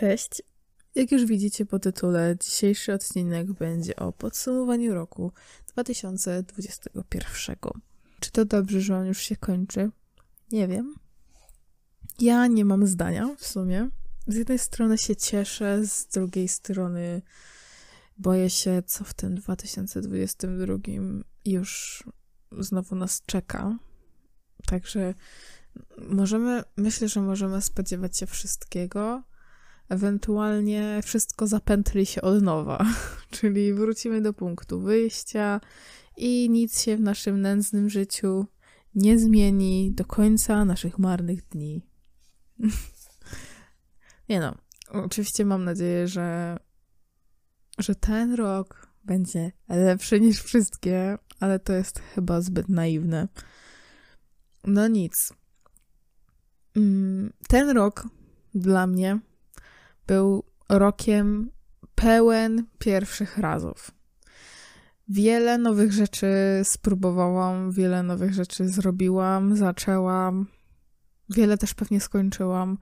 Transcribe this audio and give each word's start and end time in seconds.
Cześć. 0.00 0.42
Jak 0.94 1.12
już 1.12 1.24
widzicie 1.24 1.66
po 1.66 1.78
tytule, 1.78 2.36
dzisiejszy 2.40 2.92
odcinek 2.92 3.52
będzie 3.52 3.96
o 3.96 4.12
podsumowaniu 4.12 4.94
roku 4.94 5.32
2021. 5.68 7.56
Czy 8.20 8.30
to 8.30 8.44
dobrze, 8.44 8.80
że 8.80 8.96
on 8.96 9.06
już 9.06 9.18
się 9.18 9.36
kończy? 9.36 9.90
Nie 10.52 10.68
wiem. 10.68 10.94
Ja 12.20 12.46
nie 12.46 12.64
mam 12.64 12.86
zdania 12.86 13.34
w 13.38 13.46
sumie. 13.46 13.88
Z 14.26 14.36
jednej 14.36 14.58
strony 14.58 14.98
się 14.98 15.16
cieszę, 15.16 15.86
z 15.86 16.06
drugiej 16.06 16.48
strony 16.48 17.22
boję 18.18 18.50
się, 18.50 18.82
co 18.86 19.04
w 19.04 19.14
tym 19.14 19.34
2022 19.34 20.74
już 21.44 22.02
znowu 22.58 22.96
nas 22.96 23.22
czeka. 23.26 23.78
Także 24.66 25.14
możemy, 25.98 26.62
myślę, 26.76 27.08
że 27.08 27.20
możemy 27.20 27.62
spodziewać 27.62 28.18
się 28.18 28.26
wszystkiego 28.26 29.22
ewentualnie 29.88 31.00
wszystko 31.04 31.46
zapętli 31.46 32.06
się 32.06 32.22
od 32.22 32.42
nowa, 32.42 32.86
czyli 33.30 33.74
wrócimy 33.74 34.20
do 34.20 34.32
punktu 34.32 34.80
wyjścia 34.80 35.60
i 36.16 36.50
nic 36.50 36.82
się 36.82 36.96
w 36.96 37.00
naszym 37.00 37.40
nędznym 37.40 37.90
życiu 37.90 38.46
nie 38.94 39.18
zmieni 39.18 39.92
do 39.92 40.04
końca 40.04 40.64
naszych 40.64 40.98
marnych 40.98 41.48
dni. 41.48 41.86
nie 44.28 44.40
no, 44.40 44.54
oczywiście 44.88 45.44
mam 45.44 45.64
nadzieję, 45.64 46.08
że, 46.08 46.58
że 47.78 47.94
ten 47.94 48.34
rok 48.34 48.88
będzie 49.04 49.52
lepszy 49.68 50.20
niż 50.20 50.42
wszystkie, 50.42 51.18
ale 51.40 51.58
to 51.58 51.72
jest 51.72 51.98
chyba 51.98 52.40
zbyt 52.40 52.68
naiwne. 52.68 53.28
No 54.64 54.88
nic. 54.88 55.32
Mm, 56.76 57.32
ten 57.48 57.70
rok 57.70 58.08
dla 58.54 58.86
mnie 58.86 59.20
był 60.06 60.44
rokiem 60.68 61.50
pełen 61.94 62.66
pierwszych 62.78 63.38
razów. 63.38 63.90
Wiele 65.08 65.58
nowych 65.58 65.92
rzeczy 65.92 66.28
spróbowałam, 66.64 67.72
wiele 67.72 68.02
nowych 68.02 68.34
rzeczy 68.34 68.68
zrobiłam, 68.68 69.56
zaczęłam, 69.56 70.46
wiele 71.30 71.58
też 71.58 71.74
pewnie 71.74 72.00
skończyłam. 72.00 72.78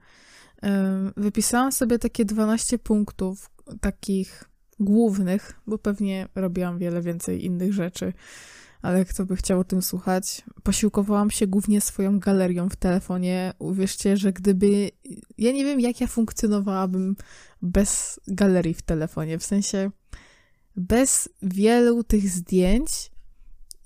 Wypisałam 1.17 1.71
sobie 1.71 1.99
takie 1.99 2.25
12 2.25 2.79
punktów, 2.79 3.49
takich 3.81 4.43
głównych, 4.79 5.59
bo 5.67 5.77
pewnie 5.77 6.27
robiłam 6.35 6.77
wiele 6.77 7.01
więcej 7.01 7.45
innych 7.45 7.73
rzeczy 7.73 8.13
ale 8.85 9.05
kto 9.05 9.25
by 9.25 9.35
chciał 9.35 9.59
o 9.59 9.63
tym 9.63 9.81
słuchać? 9.81 10.43
Posiłkowałam 10.63 11.31
się 11.31 11.47
głównie 11.47 11.81
swoją 11.81 12.19
galerią 12.19 12.69
w 12.69 12.75
telefonie. 12.75 13.53
Uwierzcie, 13.59 14.17
że 14.17 14.33
gdyby. 14.33 14.91
Ja 15.37 15.51
nie 15.51 15.65
wiem, 15.65 15.79
jak 15.79 16.01
ja 16.01 16.07
funkcjonowałabym 16.07 17.15
bez 17.61 18.19
galerii 18.27 18.73
w 18.73 18.81
telefonie. 18.81 19.39
W 19.39 19.45
sensie, 19.45 19.91
bez 20.75 21.29
wielu 21.41 22.03
tych 22.03 22.29
zdjęć, 22.29 23.11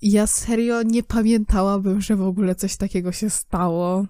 ja 0.02 0.26
serio 0.26 0.82
nie 0.82 1.02
pamiętałabym, 1.02 2.00
że 2.00 2.16
w 2.16 2.22
ogóle 2.22 2.54
coś 2.54 2.76
takiego 2.76 3.12
się 3.12 3.30
stało. 3.30 4.06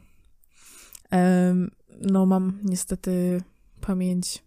Um, 1.12 1.70
no, 2.00 2.26
mam 2.26 2.58
niestety 2.62 3.42
pamięć 3.80 4.44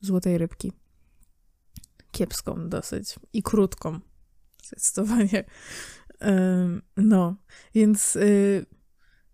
złotej 0.00 0.38
rybki. 0.38 0.72
Kiepską 2.10 2.68
dosyć 2.68 3.18
i 3.32 3.42
krótką. 3.42 4.00
Zdecydowanie. 4.66 5.44
No, 6.96 7.36
więc 7.74 8.16
y, 8.16 8.66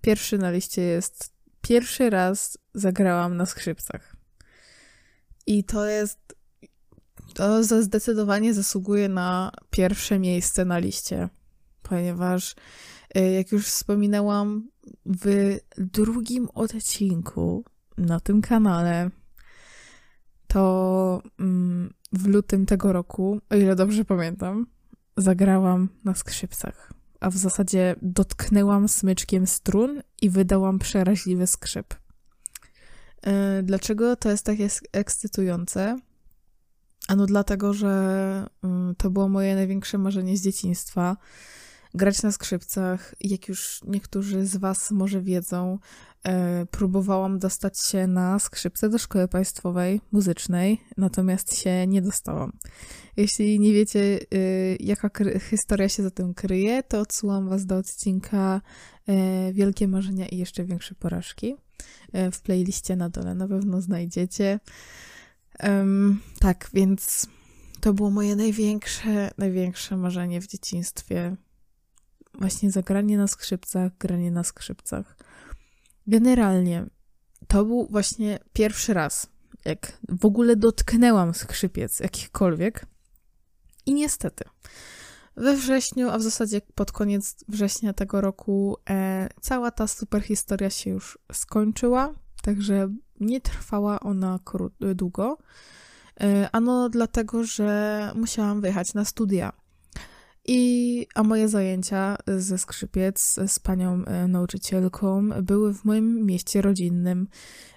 pierwszy 0.00 0.38
na 0.38 0.50
liście 0.50 0.82
jest 0.82 1.32
pierwszy 1.60 2.10
raz 2.10 2.58
zagrałam 2.74 3.36
na 3.36 3.46
skrzypcach. 3.46 4.16
I 5.46 5.64
to 5.64 5.86
jest. 5.86 6.18
To 7.34 7.64
zdecydowanie 7.64 8.54
zasługuje 8.54 9.08
na 9.08 9.52
pierwsze 9.70 10.18
miejsce 10.18 10.64
na 10.64 10.78
liście, 10.78 11.28
ponieważ, 11.82 12.54
y, 13.16 13.30
jak 13.30 13.52
już 13.52 13.66
wspominałam, 13.66 14.68
w 15.06 15.56
drugim 15.78 16.48
odcinku 16.54 17.64
na 17.98 18.20
tym 18.20 18.42
kanale, 18.42 19.10
to 20.46 21.22
mm, 21.40 21.94
w 22.12 22.26
lutym 22.26 22.66
tego 22.66 22.92
roku, 22.92 23.40
o 23.50 23.56
ile 23.56 23.76
dobrze 23.76 24.04
pamiętam, 24.04 24.66
zagrałam 25.20 25.88
na 26.04 26.14
skrzypcach, 26.14 26.92
a 27.20 27.30
w 27.30 27.36
zasadzie 27.36 27.96
dotknęłam 28.02 28.88
smyczkiem 28.88 29.46
strun 29.46 30.02
i 30.22 30.30
wydałam 30.30 30.78
przeraźliwy 30.78 31.46
skrzyp. 31.46 31.94
E, 33.22 33.62
dlaczego 33.62 34.16
to 34.16 34.30
jest 34.30 34.44
takie 34.44 34.68
ekscytujące? 34.92 35.98
Ano 37.08 37.26
dlatego, 37.26 37.74
że 37.74 38.46
mm, 38.64 38.94
to 38.94 39.10
było 39.10 39.28
moje 39.28 39.54
największe 39.54 39.98
marzenie 39.98 40.36
z 40.36 40.42
dzieciństwa. 40.42 41.16
Grać 41.94 42.22
na 42.22 42.32
skrzypcach, 42.32 43.14
jak 43.20 43.48
już 43.48 43.80
niektórzy 43.86 44.46
z 44.46 44.56
Was 44.56 44.90
może 44.90 45.20
wiedzą, 45.20 45.78
E, 46.24 46.66
próbowałam 46.66 47.38
dostać 47.38 47.80
się 47.80 48.06
na 48.06 48.38
skrzypce 48.38 48.88
do 48.88 48.98
szkoły 48.98 49.28
państwowej 49.28 50.00
muzycznej, 50.12 50.80
natomiast 50.96 51.58
się 51.58 51.86
nie 51.86 52.02
dostałam. 52.02 52.52
Jeśli 53.16 53.60
nie 53.60 53.72
wiecie, 53.72 54.18
y, 54.34 54.76
jaka 54.80 55.10
historia 55.50 55.88
się 55.88 56.02
za 56.02 56.10
tym 56.10 56.34
kryje, 56.34 56.82
to 56.82 57.00
odsyłam 57.00 57.48
Was 57.48 57.66
do 57.66 57.76
odcinka 57.76 58.60
e, 59.06 59.52
Wielkie 59.52 59.88
Marzenia 59.88 60.28
i 60.28 60.36
jeszcze 60.36 60.64
większe 60.64 60.94
porażki. 60.94 61.56
E, 62.12 62.30
w 62.30 62.40
playliście 62.40 62.96
na 62.96 63.08
dole 63.08 63.34
na 63.34 63.48
pewno 63.48 63.80
znajdziecie. 63.80 64.60
Tak, 66.40 66.70
więc 66.74 67.26
to 67.80 67.92
było 67.92 68.10
moje 68.10 68.36
największe, 68.36 69.30
największe 69.38 69.96
marzenie 69.96 70.40
w 70.40 70.46
dzieciństwie. 70.46 71.36
Właśnie 72.40 72.70
zagranie 72.70 73.18
na 73.18 73.26
skrzypcach, 73.26 73.92
granie 73.98 74.30
na 74.30 74.44
skrzypcach. 74.44 75.16
Generalnie 76.06 76.86
to 77.48 77.64
był 77.64 77.88
właśnie 77.90 78.38
pierwszy 78.52 78.94
raz, 78.94 79.26
jak 79.64 79.98
w 80.08 80.24
ogóle 80.24 80.56
dotknęłam 80.56 81.34
skrzypiec 81.34 82.00
jakichkolwiek. 82.00 82.86
I 83.86 83.94
niestety, 83.94 84.44
we 85.36 85.56
wrześniu, 85.56 86.10
a 86.10 86.18
w 86.18 86.22
zasadzie 86.22 86.60
pod 86.74 86.92
koniec 86.92 87.36
września 87.48 87.92
tego 87.92 88.20
roku, 88.20 88.76
e, 88.90 89.28
cała 89.40 89.70
ta 89.70 89.86
super 89.86 90.22
historia 90.22 90.70
się 90.70 90.90
już 90.90 91.18
skończyła, 91.32 92.14
także 92.42 92.94
nie 93.20 93.40
trwała 93.40 94.00
ona 94.00 94.38
długo. 94.94 95.38
E, 96.20 96.48
ano 96.52 96.88
dlatego, 96.88 97.44
że 97.44 98.12
musiałam 98.14 98.60
wyjechać 98.60 98.94
na 98.94 99.04
studia. 99.04 99.59
I, 100.52 101.06
a 101.14 101.22
moje 101.22 101.48
zajęcia 101.48 102.16
ze 102.26 102.58
skrzypiec 102.58 103.36
z 103.46 103.58
panią 103.58 104.04
e, 104.04 104.28
nauczycielką 104.28 105.28
były 105.42 105.74
w 105.74 105.84
moim 105.84 106.26
mieście 106.26 106.62
rodzinnym. 106.62 107.28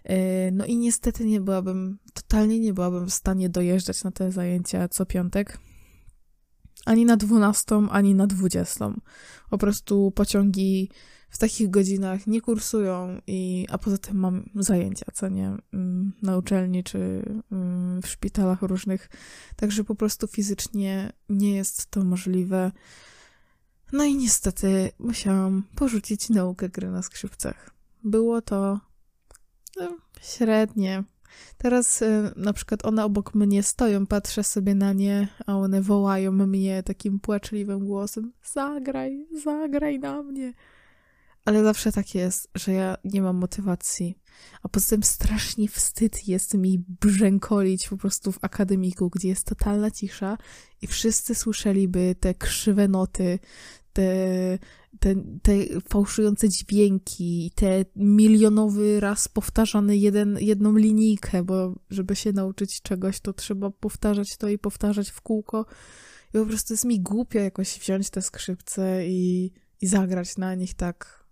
E, 0.03 0.51
no 0.51 0.65
i 0.65 0.77
niestety 0.77 1.25
nie 1.25 1.41
byłabym, 1.41 1.99
totalnie 2.13 2.59
nie 2.59 2.73
byłabym 2.73 3.05
w 3.05 3.13
stanie 3.13 3.49
dojeżdżać 3.49 4.03
na 4.03 4.11
te 4.11 4.31
zajęcia 4.31 4.87
co 4.87 5.05
piątek. 5.05 5.57
Ani 6.85 7.05
na 7.05 7.17
12, 7.17 7.75
ani 7.91 8.15
na 8.15 8.27
20. 8.27 8.93
Po 9.49 9.57
prostu 9.57 10.11
pociągi 10.11 10.89
w 11.33 11.37
takich 11.37 11.69
godzinach 11.69 12.27
nie 12.27 12.41
kursują, 12.41 13.21
i, 13.27 13.67
a 13.69 13.77
poza 13.77 13.97
tym 13.97 14.17
mam 14.17 14.49
zajęcia, 14.55 15.05
co 15.13 15.29
nie, 15.29 15.57
mm, 15.73 16.13
na 16.21 16.37
uczelni 16.37 16.83
czy 16.83 17.23
mm, 17.51 18.01
w 18.01 18.07
szpitalach 18.07 18.61
różnych, 18.61 19.09
także 19.55 19.83
po 19.83 19.95
prostu 19.95 20.27
fizycznie 20.27 21.13
nie 21.29 21.55
jest 21.55 21.85
to 21.85 22.03
możliwe. 22.03 22.71
No 23.93 24.03
i 24.03 24.15
niestety 24.15 24.91
musiałam 24.99 25.63
porzucić 25.75 26.29
naukę 26.29 26.69
gry 26.69 26.91
na 26.91 27.01
skrzypcach. 27.01 27.69
Było 28.03 28.41
to 28.41 28.79
no, 29.79 29.97
średnie. 30.21 31.03
Teraz 31.57 32.01
y, 32.01 32.31
na 32.35 32.53
przykład 32.53 32.85
one 32.85 33.05
obok 33.05 33.35
mnie 33.35 33.63
stoją, 33.63 34.05
patrzę 34.05 34.43
sobie 34.43 34.75
na 34.75 34.93
nie, 34.93 35.27
a 35.45 35.57
one 35.57 35.81
wołają 35.81 36.31
mnie 36.31 36.83
takim 36.83 37.19
płaczliwym 37.19 37.85
głosem: 37.85 38.31
Zagraj, 38.43 39.27
zagraj 39.43 39.99
na 39.99 40.23
mnie 40.23 40.53
ale 41.45 41.63
zawsze 41.63 41.91
tak 41.91 42.15
jest, 42.15 42.49
że 42.55 42.73
ja 42.73 42.97
nie 43.03 43.21
mam 43.21 43.35
motywacji. 43.35 44.17
A 44.61 44.69
poza 44.69 44.89
tym 44.89 45.03
strasznie 45.03 45.67
wstyd 45.67 46.27
jest 46.27 46.53
mi 46.53 46.83
brzękolić 46.87 47.89
po 47.89 47.97
prostu 47.97 48.31
w 48.31 48.39
akademiku, 48.41 49.09
gdzie 49.09 49.27
jest 49.27 49.45
totalna 49.45 49.91
cisza 49.91 50.37
i 50.81 50.87
wszyscy 50.87 51.35
słyszeliby 51.35 52.15
te 52.19 52.33
krzywe 52.33 52.87
noty, 52.87 53.39
te, 53.93 54.59
te, 54.99 55.15
te 55.41 55.51
fałszujące 55.89 56.49
dźwięki, 56.49 57.51
te 57.55 57.85
milionowy 57.95 58.99
raz 58.99 59.27
powtarzany 59.27 59.97
jeden, 59.97 60.37
jedną 60.41 60.75
linijkę, 60.75 61.43
bo 61.43 61.75
żeby 61.89 62.15
się 62.15 62.31
nauczyć 62.31 62.81
czegoś, 62.81 63.19
to 63.19 63.33
trzeba 63.33 63.69
powtarzać 63.69 64.37
to 64.37 64.49
i 64.49 64.57
powtarzać 64.57 65.09
w 65.09 65.21
kółko. 65.21 65.65
I 66.33 66.37
po 66.37 66.45
prostu 66.45 66.73
jest 66.73 66.85
mi 66.85 66.99
głupio 66.99 67.39
jakoś 67.39 67.79
wziąć 67.79 68.09
te 68.09 68.21
skrzypce 68.21 69.07
i, 69.07 69.51
i 69.81 69.87
zagrać 69.87 70.37
na 70.37 70.55
nich 70.55 70.73
tak 70.73 71.22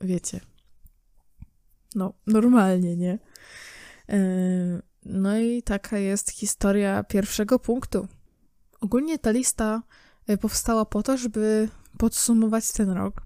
wiecie, 0.00 0.40
no, 1.94 2.12
normalnie, 2.26 2.96
nie? 2.96 3.18
No 5.04 5.38
i 5.38 5.62
taka 5.62 5.98
jest 5.98 6.30
historia 6.30 7.04
pierwszego 7.04 7.58
punktu. 7.58 8.08
Ogólnie 8.80 9.18
ta 9.18 9.30
lista 9.30 9.82
powstała 10.40 10.84
po 10.84 11.02
to, 11.02 11.16
żeby 11.16 11.68
podsumować 11.98 12.72
ten 12.72 12.90
rok. 12.90 13.22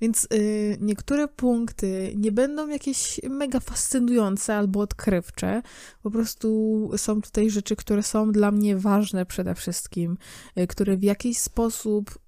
Więc 0.00 0.28
y, 0.34 0.76
niektóre 0.80 1.28
punkty 1.28 2.12
nie 2.16 2.32
będą 2.32 2.68
jakieś 2.68 3.20
mega 3.30 3.60
fascynujące 3.60 4.56
albo 4.56 4.80
odkrywcze. 4.80 5.62
Po 6.02 6.10
prostu 6.10 6.90
są 6.96 7.22
tutaj 7.22 7.50
rzeczy, 7.50 7.76
które 7.76 8.02
są 8.02 8.32
dla 8.32 8.50
mnie 8.50 8.76
ważne 8.76 9.26
przede 9.26 9.54
wszystkim, 9.54 10.18
które 10.68 10.96
w 10.96 11.02
jakiś 11.02 11.38
sposób 11.38 12.18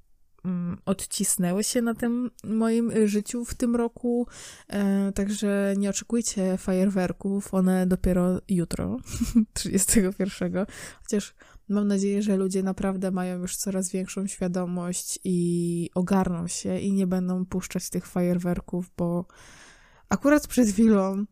odcisnęły 0.86 1.64
się 1.64 1.82
na 1.82 1.94
tym 1.94 2.30
moim 2.44 3.08
życiu 3.08 3.44
w 3.44 3.54
tym 3.54 3.76
roku. 3.76 4.26
E, 4.68 5.12
także 5.12 5.74
nie 5.76 5.90
oczekujcie 5.90 6.58
fajerwerków, 6.58 7.54
one 7.54 7.86
dopiero 7.86 8.40
jutro, 8.48 8.96
31. 9.54 10.66
Chociaż 11.02 11.34
Mam 11.68 11.88
nadzieję, 11.88 12.22
że 12.22 12.36
ludzie 12.36 12.62
naprawdę 12.62 13.10
mają 13.10 13.38
już 13.38 13.56
coraz 13.56 13.90
większą 13.90 14.26
świadomość 14.26 15.18
i 15.24 15.90
ogarną 15.94 16.48
się 16.48 16.78
i 16.78 16.92
nie 16.92 17.06
będą 17.06 17.46
puszczać 17.46 17.90
tych 17.90 18.06
fajerwerków, 18.06 18.90
bo 18.96 19.26
akurat 20.08 20.46
przed 20.46 20.68
chwilą, 20.68 21.24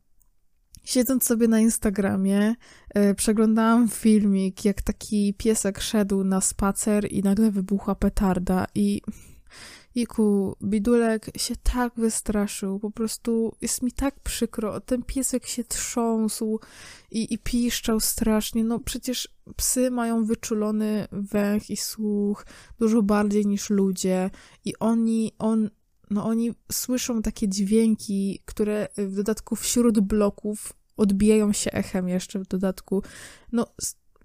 siedząc 0.85 1.25
sobie 1.25 1.49
na 1.49 1.61
Instagramie, 1.61 2.55
yy, 2.95 3.15
przeglądałam 3.15 3.89
filmik, 3.89 4.65
jak 4.65 4.83
taki 4.83 5.35
piesek 5.35 5.81
szedł 5.81 6.25
na 6.25 6.41
spacer 6.41 7.13
i 7.13 7.23
nagle 7.23 7.51
wybuchła 7.51 7.95
petarda 7.95 8.67
i 8.75 9.03
Iku, 9.95 10.57
bidulek 10.63 11.31
się 11.37 11.55
tak 11.57 11.93
wystraszył, 11.97 12.79
po 12.79 12.91
prostu 12.91 13.57
jest 13.61 13.83
mi 13.83 13.93
tak 13.93 14.21
przykro. 14.21 14.81
Ten 14.81 15.03
piesek 15.03 15.47
się 15.47 15.65
trząsł 15.65 16.61
i, 17.11 17.35
i 17.35 17.39
piszczał 17.39 18.01
strasznie. 18.01 18.65
No 18.65 18.79
przecież 18.79 19.29
psy 19.57 19.91
mają 19.91 20.25
wyczulony 20.25 21.09
węch 21.13 21.71
i 21.71 21.77
słuch 21.77 22.47
dużo 22.79 23.03
bardziej 23.03 23.47
niż 23.47 23.71
ludzie 23.71 24.31
i 24.65 24.79
oni, 24.79 25.33
on, 25.39 25.71
no 26.13 26.25
oni 26.25 26.55
słyszą 26.73 27.23
takie 27.23 27.49
dźwięki, 27.49 28.43
które 28.45 28.89
w 28.97 29.15
dodatku 29.15 29.57
wśród 29.57 30.01
bloków 30.01 30.73
odbijają 30.97 31.53
się 31.53 31.73
echem 31.73 32.09
jeszcze 32.09 32.39
w 32.39 32.47
dodatku. 32.47 33.03
No 33.53 33.67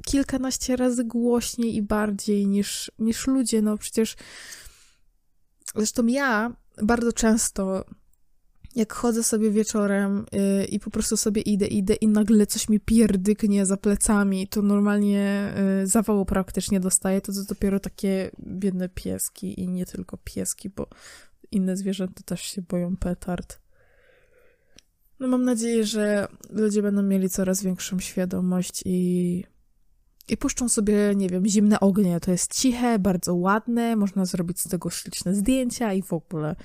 kilkanaście 0.05 0.75
razy 0.75 1.03
głośniej 1.03 1.75
i 1.75 1.81
bardziej 1.81 2.47
niż, 2.47 2.91
niż 2.99 3.27
ludzie. 3.27 3.61
No 3.61 3.77
przecież 3.77 4.15
Zresztą 5.75 6.07
ja 6.07 6.53
bardzo 6.83 7.13
często, 7.13 7.85
jak 8.75 8.93
chodzę 8.93 9.23
sobie 9.23 9.51
wieczorem 9.51 10.25
yy, 10.31 10.65
i 10.65 10.79
po 10.79 10.89
prostu 10.91 11.17
sobie 11.17 11.41
idę, 11.41 11.67
idę 11.67 11.93
i 11.93 12.07
nagle 12.07 12.45
coś 12.45 12.69
mi 12.69 12.79
pierdyknie 12.79 13.65
za 13.65 13.77
plecami, 13.77 14.47
to 14.47 14.61
normalnie 14.61 15.53
yy, 15.95 16.25
praktycznie 16.25 16.79
dostaję, 16.79 17.21
to 17.21 17.33
to 17.33 17.43
dopiero 17.43 17.79
takie 17.79 18.31
biedne 18.39 18.89
pieski 18.89 19.61
i 19.61 19.67
nie 19.67 19.85
tylko 19.85 20.17
pieski, 20.17 20.69
bo 20.69 20.87
inne 21.51 21.77
zwierzęta 21.77 22.21
też 22.25 22.41
się 22.41 22.61
boją 22.61 22.97
petard. 22.97 23.59
No 25.19 25.27
mam 25.27 25.43
nadzieję, 25.43 25.85
że 25.85 26.27
ludzie 26.49 26.81
będą 26.81 27.03
mieli 27.03 27.29
coraz 27.29 27.63
większą 27.63 27.99
świadomość 27.99 28.83
i 28.85 29.43
i 30.29 30.37
puszczą 30.37 30.69
sobie, 30.69 31.13
nie 31.15 31.29
wiem, 31.29 31.45
zimne 31.45 31.79
ognie. 31.79 32.19
To 32.19 32.31
jest 32.31 32.53
ciche, 32.53 32.99
bardzo 32.99 33.35
ładne, 33.35 33.95
można 33.95 34.25
zrobić 34.25 34.59
z 34.59 34.69
tego 34.69 34.89
śliczne 34.89 35.35
zdjęcia 35.35 35.93
i 35.93 36.01
w 36.01 36.13
ogóle. 36.13 36.55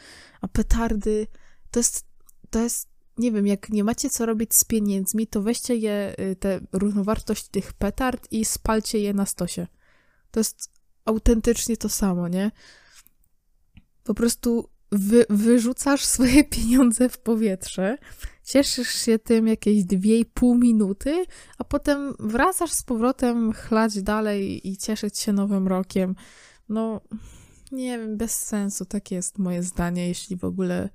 A 0.41 0.49
petardy 0.49 1.27
to 1.71 1.81
jest, 1.81 2.07
to 2.51 2.59
jest, 2.59 2.89
nie 3.19 3.33
wiem, 3.33 3.47
jak 3.47 3.71
nie 3.71 3.85
macie 3.85 4.11
co 4.11 4.27
robić 4.27 4.55
z 4.55 4.65
pieniędzmi, 4.65 5.27
to 5.27 5.43
weźcie 5.43 5.77
je, 5.77 6.15
y, 6.21 6.37
tę 6.37 6.61
równowartość 6.73 7.49
tych 7.49 7.73
petard 7.73 8.29
i 8.31 8.45
spalcie 8.45 8.99
je 8.99 9.15
na 9.15 9.27
stosie. 9.27 9.67
To 10.31 10.41
jest 10.41 10.71
autentycznie 11.05 11.77
to 11.77 11.89
samo, 11.89 12.29
nie? 12.29 12.51
Po 14.05 14.15
prostu 14.15 14.69
wy, 14.93 15.25
wyrzucasz 15.31 16.05
swoje 16.05 16.45
pieniądze 16.55 17.09
w 17.09 17.19
powietrze 17.19 17.99
cieszysz 18.45 18.89
się 18.89 19.19
tym 19.19 19.47
jakieś 19.47 19.85
2,5 19.85 20.59
minuty, 20.59 21.25
a 21.59 21.65
potem 21.65 22.15
wracasz 22.19 22.73
z 22.73 22.83
powrotem 22.83 23.53
chlać 23.53 24.03
dalej 24.03 24.69
i 24.69 24.77
cieszyć 24.77 25.19
się 25.19 25.33
nowym 25.33 25.69
rokiem. 25.69 26.15
No, 26.69 27.01
nie 27.73 27.99
wiem, 27.99 28.17
bez 28.17 28.39
sensu, 28.39 28.85
takie 28.85 29.15
jest 29.15 29.39
moje 29.39 29.63
zdanie, 29.63 30.09
jeśli 30.09 30.37
w 30.37 30.45
ogóle. 30.45 30.89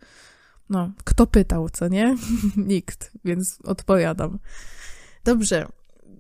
No, 0.70 0.92
kto 1.04 1.28
pytał, 1.28 1.70
co 1.70 1.88
nie? 1.88 2.16
Nikt, 2.58 3.12
więc 3.26 3.60
odpowiadam. 3.64 4.40
Dobrze, 5.24 5.68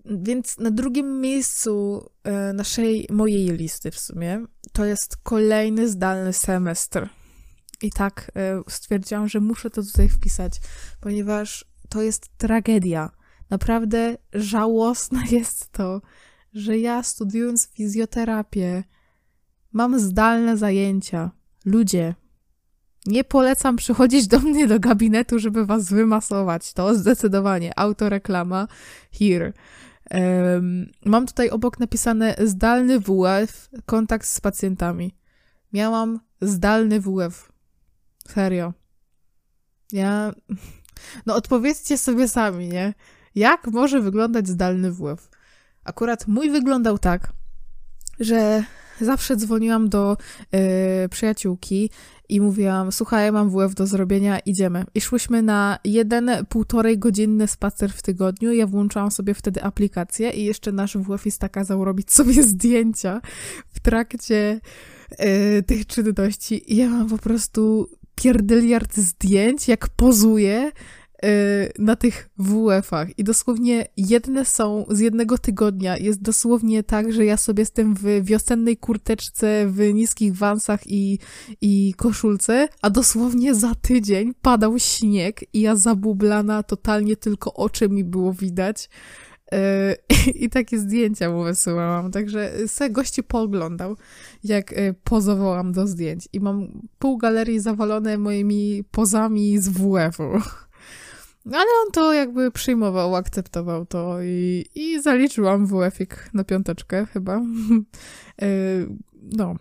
więc 0.05 0.57
na 0.57 0.71
drugim 0.71 1.21
miejscu 1.21 2.05
e, 2.23 2.53
naszej, 2.53 3.07
mojej 3.09 3.57
listy 3.57 3.91
w 3.91 3.99
sumie, 3.99 4.45
to 4.71 4.85
jest 4.85 5.17
kolejny 5.17 5.89
zdalny 5.89 6.33
semestr. 6.33 7.09
I 7.81 7.91
tak 7.91 8.31
e, 8.35 8.61
stwierdziłam, 8.69 9.27
że 9.27 9.39
muszę 9.39 9.69
to 9.69 9.83
tutaj 9.83 10.09
wpisać, 10.09 10.61
ponieważ 11.01 11.65
to 11.89 12.01
jest 12.01 12.37
tragedia. 12.37 13.09
Naprawdę 13.49 14.17
żałosne 14.33 15.23
jest 15.37 15.71
to, 15.71 16.01
że 16.53 16.77
ja 16.77 17.03
studiując 17.03 17.69
fizjoterapię 17.73 18.83
mam 19.73 19.99
zdalne 19.99 20.57
zajęcia. 20.57 21.31
Ludzie, 21.65 22.15
nie 23.05 23.23
polecam 23.23 23.75
przychodzić 23.75 24.27
do 24.27 24.39
mnie 24.39 24.67
do 24.67 24.79
gabinetu, 24.79 25.39
żeby 25.39 25.65
was 25.65 25.89
wymasować. 25.89 26.73
To 26.73 26.95
zdecydowanie 26.95 27.79
autoreklama 27.79 28.67
here. 29.19 29.53
Um, 30.11 30.89
mam 31.05 31.25
tutaj 31.25 31.49
obok 31.49 31.79
napisane 31.79 32.35
zdalny 32.43 32.99
WF, 32.99 33.69
kontakt 33.85 34.27
z 34.27 34.41
pacjentami. 34.41 35.15
Miałam 35.73 36.19
zdalny 36.41 36.99
WF. 36.99 37.51
Serio. 38.27 38.73
Ja. 39.91 40.33
No, 41.25 41.35
odpowiedzcie 41.35 41.97
sobie 41.97 42.27
sami, 42.27 42.67
nie? 42.67 42.93
Jak 43.35 43.67
może 43.67 44.01
wyglądać 44.01 44.47
zdalny 44.47 44.91
WF? 44.91 45.29
Akurat 45.83 46.27
mój 46.27 46.49
wyglądał 46.49 46.97
tak, 46.97 47.33
że 48.19 48.63
zawsze 49.01 49.35
dzwoniłam 49.35 49.89
do 49.89 50.17
yy, 50.51 50.59
przyjaciółki 51.09 51.89
i 52.29 52.41
mówiłam: 52.41 52.91
Słuchaj, 52.91 53.31
mam 53.31 53.49
WF 53.49 53.75
do 53.75 53.87
zrobienia, 53.87 54.39
idziemy. 54.39 54.85
I 54.95 55.01
szłyśmy 55.01 55.41
na 55.41 55.79
jeden, 55.83 56.31
półtorej 56.49 56.99
godzinny 56.99 57.47
spacer 57.47 57.91
w 57.93 58.01
tygodniu. 58.01 58.53
Ja 58.53 58.67
włączałam 58.67 59.11
sobie 59.11 59.33
wtedy 59.33 59.63
aplikację 59.63 60.29
i 60.29 60.45
jeszcze 60.45 60.71
nasz 60.71 60.97
WF 60.97 61.25
jest 61.25 61.41
kazał 61.51 61.85
robić 61.85 62.11
sobie 62.11 62.43
zdjęcia 62.43 63.21
w 63.73 63.79
trakcie 63.79 64.59
yy, 65.19 65.63
tych 65.63 65.85
czynności. 65.85 66.73
I 66.73 66.75
ja 66.75 66.89
mam 66.89 67.09
po 67.09 67.17
prostu 67.17 67.89
pierdyliard 68.17 68.95
zdjęć, 68.95 69.67
jak 69.67 69.89
pozuje 69.89 70.71
yy, 71.23 71.29
na 71.79 71.95
tych 71.95 72.29
WF-ach. 72.37 73.19
I 73.19 73.23
dosłownie 73.23 73.85
jedne 73.97 74.45
są 74.45 74.85
z 74.89 74.99
jednego 74.99 75.37
tygodnia. 75.37 75.97
Jest 75.97 76.21
dosłownie 76.21 76.83
tak, 76.83 77.13
że 77.13 77.25
ja 77.25 77.37
sobie 77.37 77.61
jestem 77.61 77.95
w 77.95 78.03
wiosennej 78.23 78.77
kurteczce, 78.77 79.67
w 79.67 79.93
niskich 79.93 80.35
wansach 80.35 80.79
i, 80.85 81.19
i 81.61 81.93
koszulce, 81.97 82.67
a 82.81 82.89
dosłownie 82.89 83.55
za 83.55 83.75
tydzień 83.75 84.33
padał 84.41 84.79
śnieg 84.79 85.41
i 85.53 85.61
ja 85.61 85.75
zabublana, 85.75 86.63
totalnie 86.63 87.15
tylko 87.15 87.53
oczy 87.53 87.89
mi 87.89 88.03
było 88.03 88.33
widać. 88.33 88.89
Yy, 89.51 90.31
I 90.43 90.49
takie 90.49 90.79
zdjęcia 90.79 91.29
mu 91.29 91.43
wysyłałam, 91.43 92.11
także 92.11 92.67
se 92.67 92.89
gości 92.89 93.23
pooglądał, 93.23 93.95
jak 94.43 94.71
yy, 94.71 94.95
pozowałam 95.03 95.71
do 95.71 95.87
zdjęć. 95.87 96.27
I 96.33 96.39
mam 96.39 96.81
pół 96.99 97.17
galerii 97.17 97.59
zawalone 97.59 98.17
moimi 98.17 98.83
pozami 98.91 99.59
z 99.59 99.69
WF-u. 99.69 100.23
Ale 101.53 101.65
on 101.85 101.91
to 101.93 102.13
jakby 102.13 102.51
przyjmował, 102.51 103.15
akceptował 103.15 103.85
to 103.85 104.21
i, 104.21 104.65
i 104.75 105.01
zaliczyłam 105.01 105.67
WF-ik 105.67 106.29
na 106.33 106.43
piąteczkę 106.43 107.05
chyba. 107.05 107.41
Yy, 108.41 108.47
no, 109.37 109.55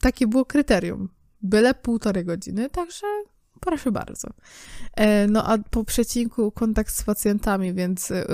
takie 0.00 0.26
było 0.26 0.44
kryterium. 0.44 1.08
Byle 1.42 1.74
półtorej 1.74 2.24
godziny, 2.24 2.70
także 2.70 3.06
Proszę 3.60 3.92
bardzo. 3.92 4.28
E, 4.96 5.26
no 5.26 5.46
a 5.46 5.58
po 5.58 5.84
przecinku 5.84 6.50
kontakt 6.50 6.94
z 6.94 7.02
pacjentami, 7.02 7.74
więc 7.74 8.10
y, 8.10 8.24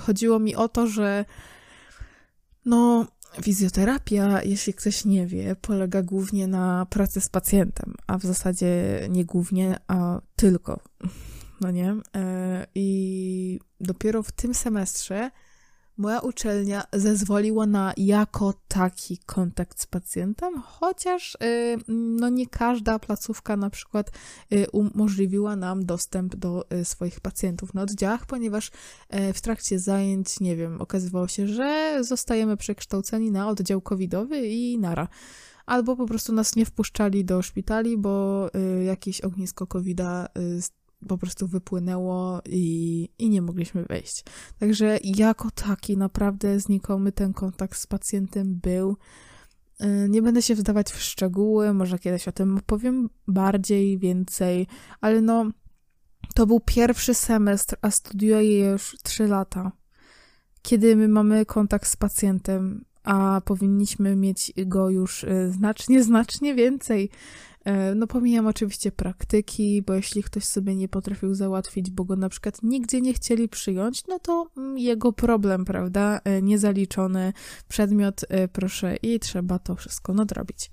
chodziło 0.00 0.38
mi 0.38 0.56
o 0.56 0.68
to, 0.68 0.86
że 0.86 1.24
no 2.64 3.06
fizjoterapia, 3.42 4.42
jeśli 4.42 4.74
ktoś 4.74 5.04
nie 5.04 5.26
wie, 5.26 5.56
polega 5.56 6.02
głównie 6.02 6.46
na 6.46 6.86
pracy 6.90 7.20
z 7.20 7.28
pacjentem, 7.28 7.94
a 8.06 8.18
w 8.18 8.22
zasadzie 8.22 9.00
nie 9.10 9.24
głównie, 9.24 9.76
a 9.88 10.20
tylko. 10.36 10.80
No 11.60 11.70
nie? 11.70 11.96
E, 12.16 12.66
I 12.74 13.60
dopiero 13.80 14.22
w 14.22 14.32
tym 14.32 14.54
semestrze 14.54 15.30
moja 15.96 16.20
uczelnia 16.20 16.84
zezwoliła 16.92 17.66
na 17.66 17.92
jako 17.96 18.54
taki 18.68 19.18
kontakt 19.18 19.80
z 19.80 19.86
pacjentem, 19.86 20.62
chociaż 20.62 21.34
y, 21.34 21.76
no 21.88 22.28
nie 22.28 22.46
każda 22.46 22.98
placówka 22.98 23.56
na 23.56 23.70
przykład 23.70 24.10
y, 24.52 24.66
umożliwiła 24.70 25.56
nam 25.56 25.86
dostęp 25.86 26.36
do 26.36 26.64
y, 26.72 26.84
swoich 26.84 27.20
pacjentów 27.20 27.74
na 27.74 27.82
oddziałach, 27.82 28.26
ponieważ 28.26 28.70
w 29.34 29.40
trakcie 29.40 29.78
zajęć, 29.78 30.40
nie 30.40 30.56
wiem, 30.56 30.80
okazywało 30.80 31.28
się, 31.28 31.46
że 31.46 31.98
zostajemy 32.00 32.56
przekształceni 32.56 33.30
na 33.30 33.48
oddział 33.48 33.80
covidowy 33.80 34.48
i 34.48 34.78
nara. 34.78 35.08
Albo 35.66 35.96
po 35.96 36.06
prostu 36.06 36.32
nas 36.32 36.56
nie 36.56 36.66
wpuszczali 36.66 37.24
do 37.24 37.42
szpitali, 37.42 37.98
bo 37.98 38.48
jakieś 38.84 39.20
ognisko 39.20 39.66
covida 39.66 40.28
po 41.04 41.18
prostu 41.18 41.46
wypłynęło 41.48 42.40
i, 42.46 43.08
i 43.18 43.30
nie 43.30 43.42
mogliśmy 43.42 43.84
wejść. 43.84 44.24
Także 44.58 44.98
jako 45.04 45.50
taki 45.50 45.96
naprawdę 45.96 46.60
znikomy 46.60 47.12
ten 47.12 47.32
kontakt 47.32 47.78
z 47.78 47.86
pacjentem 47.86 48.54
był. 48.62 48.96
Y, 49.80 50.08
nie 50.08 50.22
będę 50.22 50.42
się 50.42 50.54
wdawać 50.54 50.92
w 50.92 51.02
szczegóły, 51.02 51.74
może 51.74 51.98
kiedyś 51.98 52.28
o 52.28 52.32
tym 52.32 52.58
opowiem 52.58 53.10
bardziej, 53.28 53.98
więcej, 53.98 54.66
ale 55.00 55.20
no, 55.20 55.50
to 56.34 56.46
był 56.46 56.60
pierwszy 56.60 57.14
semestr, 57.14 57.76
a 57.82 57.90
studiuję 57.90 58.58
już 58.70 58.96
3 59.02 59.26
lata, 59.26 59.72
kiedy 60.62 60.96
my 60.96 61.08
mamy 61.08 61.46
kontakt 61.46 61.88
z 61.88 61.96
pacjentem, 61.96 62.84
a 63.04 63.40
powinniśmy 63.44 64.16
mieć 64.16 64.52
go 64.66 64.90
już 64.90 65.24
y, 65.24 65.50
znacznie, 65.52 66.02
znacznie 66.02 66.54
więcej. 66.54 67.10
E, 67.64 67.94
no 67.94 68.06
pomijam 68.06 68.46
oczywiście 68.46 68.92
praktyki, 68.92 69.82
bo 69.82 69.94
jeśli 69.94 70.22
ktoś 70.22 70.44
sobie 70.44 70.76
nie 70.76 70.88
potrafił 70.88 71.34
załatwić, 71.34 71.90
bo 71.90 72.04
go 72.04 72.16
na 72.16 72.28
przykład 72.28 72.62
nigdzie 72.62 73.00
nie 73.00 73.14
chcieli 73.14 73.48
przyjąć, 73.48 74.06
no 74.06 74.18
to 74.18 74.50
mm, 74.56 74.78
jego 74.78 75.12
problem, 75.12 75.64
prawda? 75.64 76.20
E, 76.24 76.42
niezaliczony 76.42 77.32
przedmiot, 77.68 78.20
e, 78.28 78.48
proszę, 78.48 78.96
i 78.96 79.20
trzeba 79.20 79.58
to 79.58 79.76
wszystko 79.76 80.14
nadrobić. 80.14 80.70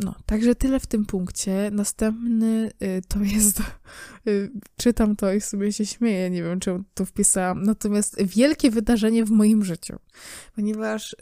No, 0.00 0.14
także 0.26 0.54
tyle 0.54 0.80
w 0.80 0.86
tym 0.86 1.06
punkcie. 1.06 1.70
Następny 1.72 2.70
to 3.08 3.20
jest, 3.20 3.62
czytam 4.76 5.16
to 5.16 5.32
i 5.32 5.40
sobie 5.40 5.72
się 5.72 5.86
śmieję, 5.86 6.30
nie 6.30 6.42
wiem, 6.42 6.60
czy 6.60 6.82
to 6.94 7.04
wpisałam, 7.04 7.62
natomiast 7.62 8.22
wielkie 8.22 8.70
wydarzenie 8.70 9.24
w 9.24 9.30
moim 9.30 9.64
życiu, 9.64 9.96
ponieważ 10.54 11.16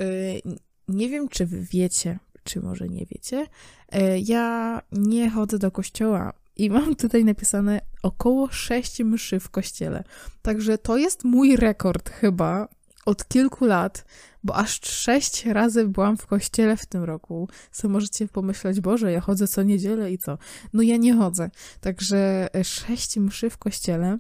nie 0.89 1.09
wiem, 1.09 1.29
czy 1.29 1.47
wy 1.47 1.67
wiecie, 1.73 2.19
czy 2.51 2.61
może 2.61 2.89
nie 2.89 3.07
wiecie, 3.07 3.47
e, 3.93 4.19
ja 4.19 4.83
nie 4.93 5.31
chodzę 5.31 5.59
do 5.59 5.71
kościoła 5.71 6.33
i 6.57 6.71
mam 6.77 6.97
tutaj 6.97 7.25
napisane 7.25 7.81
około 8.03 8.49
6 8.49 9.01
mszy 9.01 9.41
w 9.41 9.51
kościele. 9.51 10.05
Także 10.43 10.79
to 10.79 10.97
jest 10.97 11.25
mój 11.25 11.57
rekord 11.57 12.11
chyba 12.11 12.69
od 13.07 13.29
kilku 13.29 13.65
lat, 13.65 14.05
bo 14.45 14.57
aż 14.57 14.81
sześć 14.81 15.47
razy 15.47 15.87
byłam 15.87 16.17
w 16.17 16.27
kościele 16.27 16.77
w 16.77 16.87
tym 16.87 17.05
roku. 17.05 17.49
Co 17.73 17.89
możecie 17.89 18.29
pomyśleć, 18.29 18.81
Boże, 18.81 19.13
ja 19.13 19.21
chodzę 19.21 19.49
co 19.49 19.63
niedzielę 19.63 20.13
i 20.13 20.19
co? 20.19 20.39
No 20.73 20.83
ja 20.83 20.97
nie 20.97 21.15
chodzę. 21.15 21.51
Także 21.81 22.49
sześć 22.65 23.17
mszy 23.17 23.51
w 23.51 23.59
kościele, 23.59 24.19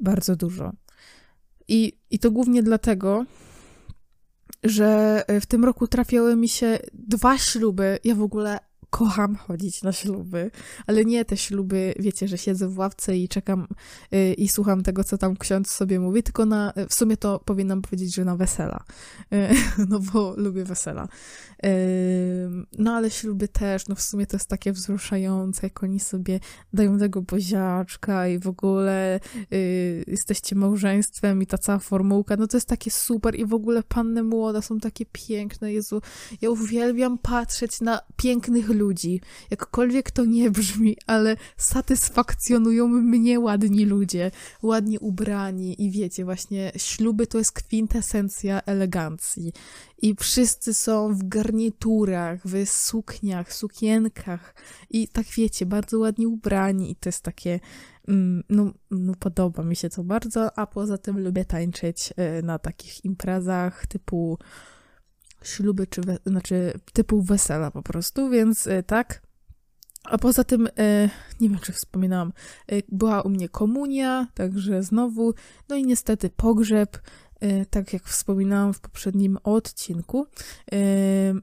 bardzo 0.00 0.36
dużo. 0.36 0.72
I, 1.68 1.92
i 2.10 2.18
to 2.18 2.30
głównie 2.30 2.62
dlatego, 2.62 3.24
że 4.68 5.22
e, 5.26 5.40
w 5.40 5.46
tym 5.46 5.64
roku 5.64 5.86
trafiały 5.86 6.36
mi 6.36 6.48
się 6.48 6.78
dwa 6.92 7.38
śluby. 7.38 7.98
Ja 8.04 8.14
w 8.14 8.22
ogóle 8.22 8.58
kocham 8.90 9.36
chodzić 9.36 9.82
na 9.82 9.92
śluby, 9.92 10.50
ale 10.86 11.04
nie 11.04 11.24
te 11.24 11.36
śluby, 11.36 11.94
wiecie, 11.98 12.28
że 12.28 12.38
siedzę 12.38 12.68
w 12.68 12.78
ławce 12.78 13.16
i 13.16 13.28
czekam 13.28 13.66
yy, 14.10 14.34
i 14.34 14.48
słucham 14.48 14.82
tego, 14.82 15.04
co 15.04 15.18
tam 15.18 15.36
ksiądz 15.36 15.70
sobie 15.70 16.00
mówi, 16.00 16.22
tylko 16.22 16.46
na, 16.46 16.72
w 16.88 16.94
sumie 16.94 17.16
to 17.16 17.38
powinnam 17.38 17.82
powiedzieć, 17.82 18.14
że 18.14 18.24
na 18.24 18.36
wesela, 18.36 18.84
yy, 19.30 19.48
no 19.90 20.00
bo 20.00 20.34
lubię 20.36 20.64
wesela. 20.64 21.08
Yy, 21.62 21.70
no 22.78 22.92
ale 22.92 23.10
śluby 23.10 23.48
też, 23.48 23.88
no 23.88 23.94
w 23.94 24.02
sumie 24.02 24.26
to 24.26 24.36
jest 24.36 24.48
takie 24.48 24.72
wzruszające, 24.72 25.66
jak 25.66 25.82
oni 25.82 26.00
sobie 26.00 26.40
dają 26.72 26.98
tego 26.98 27.22
boziaczka 27.22 28.28
i 28.28 28.38
w 28.38 28.48
ogóle 28.48 29.20
y, 29.52 30.04
jesteście 30.06 30.56
małżeństwem 30.56 31.42
i 31.42 31.46
ta 31.46 31.58
cała 31.58 31.78
formułka, 31.78 32.36
no 32.36 32.46
to 32.46 32.56
jest 32.56 32.68
takie 32.68 32.90
super 32.90 33.34
i 33.34 33.46
w 33.46 33.54
ogóle 33.54 33.82
panny 33.82 34.22
młoda 34.22 34.62
są 34.62 34.78
takie 34.78 35.06
piękne, 35.06 35.72
Jezu, 35.72 36.02
ja 36.40 36.50
uwielbiam 36.50 37.18
patrzeć 37.18 37.80
na 37.80 38.00
pięknych 38.16 38.68
ludzi. 38.68 38.85
Jakkolwiek 39.50 40.10
to 40.10 40.24
nie 40.24 40.50
brzmi, 40.50 40.96
ale 41.06 41.36
satysfakcjonują 41.56 42.88
mnie 42.88 43.40
ładni 43.40 43.84
ludzie, 43.84 44.30
ładnie 44.62 45.00
ubrani 45.00 45.82
i 45.84 45.90
wiecie, 45.90 46.24
właśnie 46.24 46.72
śluby 46.76 47.26
to 47.26 47.38
jest 47.38 47.52
kwintesencja 47.52 48.60
elegancji. 48.60 49.52
I 50.02 50.14
wszyscy 50.20 50.74
są 50.74 51.14
w 51.14 51.28
garniturach, 51.28 52.40
w 52.44 52.68
sukniach, 52.68 53.52
sukienkach. 53.52 54.54
I 54.90 55.08
tak 55.08 55.26
wiecie, 55.26 55.66
bardzo 55.66 55.98
ładnie 55.98 56.28
ubrani 56.28 56.90
i 56.90 56.96
to 56.96 57.08
jest 57.08 57.22
takie 57.22 57.60
mm, 58.08 58.44
no, 58.48 58.72
no, 58.90 59.12
podoba 59.18 59.62
mi 59.62 59.76
się 59.76 59.90
to 59.90 60.04
bardzo, 60.04 60.58
a 60.58 60.66
poza 60.66 60.98
tym 60.98 61.20
lubię 61.20 61.44
tańczyć 61.44 62.12
y, 62.38 62.42
na 62.42 62.58
takich 62.58 63.04
imprezach 63.04 63.86
typu 63.86 64.38
śluby, 65.46 65.86
czy 65.86 66.00
we, 66.00 66.18
znaczy 66.26 66.72
typu 66.92 67.22
wesela 67.22 67.70
po 67.70 67.82
prostu, 67.82 68.30
więc 68.30 68.66
y, 68.66 68.82
tak. 68.86 69.22
A 70.04 70.18
poza 70.18 70.44
tym, 70.44 70.66
y, 70.66 70.70
nie 71.40 71.48
wiem 71.48 71.58
czy 71.58 71.72
wspominałam, 71.72 72.32
y, 72.72 72.82
była 72.88 73.22
u 73.22 73.28
mnie 73.28 73.48
komunia, 73.48 74.26
także 74.34 74.82
znowu, 74.82 75.34
no 75.68 75.76
i 75.76 75.84
niestety 75.84 76.30
pogrzeb, 76.30 76.98
tak 77.70 77.92
jak 77.92 78.04
wspominałam 78.04 78.72
w 78.72 78.80
poprzednim 78.80 79.38
odcinku. 79.44 80.26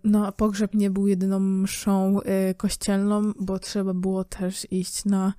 No, 0.03 0.27
a 0.27 0.31
pogrzeb 0.31 0.74
nie 0.74 0.89
był 0.89 1.07
jedyną 1.07 1.39
mszą 1.39 2.19
kościelną, 2.57 3.33
bo 3.39 3.60
trzeba 3.60 3.93
było 3.93 4.24
też 4.24 4.67
iść 4.72 5.05
na. 5.05 5.33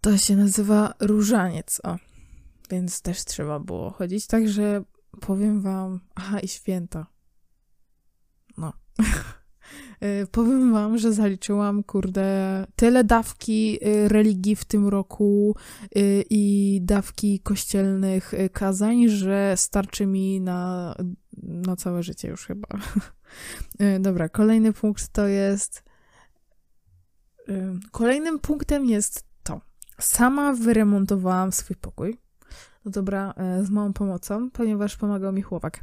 To 0.00 0.18
się 0.18 0.36
nazywa 0.36 0.94
różaniec, 1.00 1.80
o. 1.84 1.96
Więc 2.70 3.02
też 3.02 3.24
trzeba 3.24 3.60
było 3.60 3.90
chodzić. 3.90 4.26
Także 4.26 4.84
powiem 5.20 5.60
wam. 5.60 6.00
Aha, 6.14 6.40
i 6.40 6.48
święta. 6.48 7.06
Y, 10.02 10.26
powiem 10.26 10.72
wam, 10.72 10.98
że 10.98 11.12
zaliczyłam, 11.12 11.82
kurde, 11.82 12.66
tyle 12.76 13.04
dawki 13.04 13.78
y, 13.86 14.08
religii 14.08 14.56
w 14.56 14.64
tym 14.64 14.88
roku 14.88 15.56
y, 15.96 16.24
i 16.30 16.80
dawki 16.82 17.40
kościelnych 17.40 18.32
kazań, 18.52 19.08
że 19.08 19.54
starczy 19.56 20.06
mi 20.06 20.40
na, 20.40 20.94
na 21.42 21.76
całe 21.76 22.02
życie 22.02 22.28
już 22.28 22.46
chyba. 22.46 22.68
Dobra, 24.00 24.28
kolejny 24.28 24.72
punkt 24.72 25.08
to 25.08 25.26
jest. 25.26 25.84
Kolejnym 27.90 28.38
punktem 28.38 28.86
jest 28.86 29.24
to. 29.42 29.60
Sama 30.00 30.52
wyremontowałam 30.52 31.52
swój 31.52 31.76
pokój. 31.76 32.18
No 32.84 32.90
dobra, 32.90 33.34
z 33.62 33.70
małą 33.70 33.92
pomocą, 33.92 34.50
ponieważ 34.50 34.96
pomagał 34.96 35.32
mi 35.32 35.42
chłopak 35.42 35.80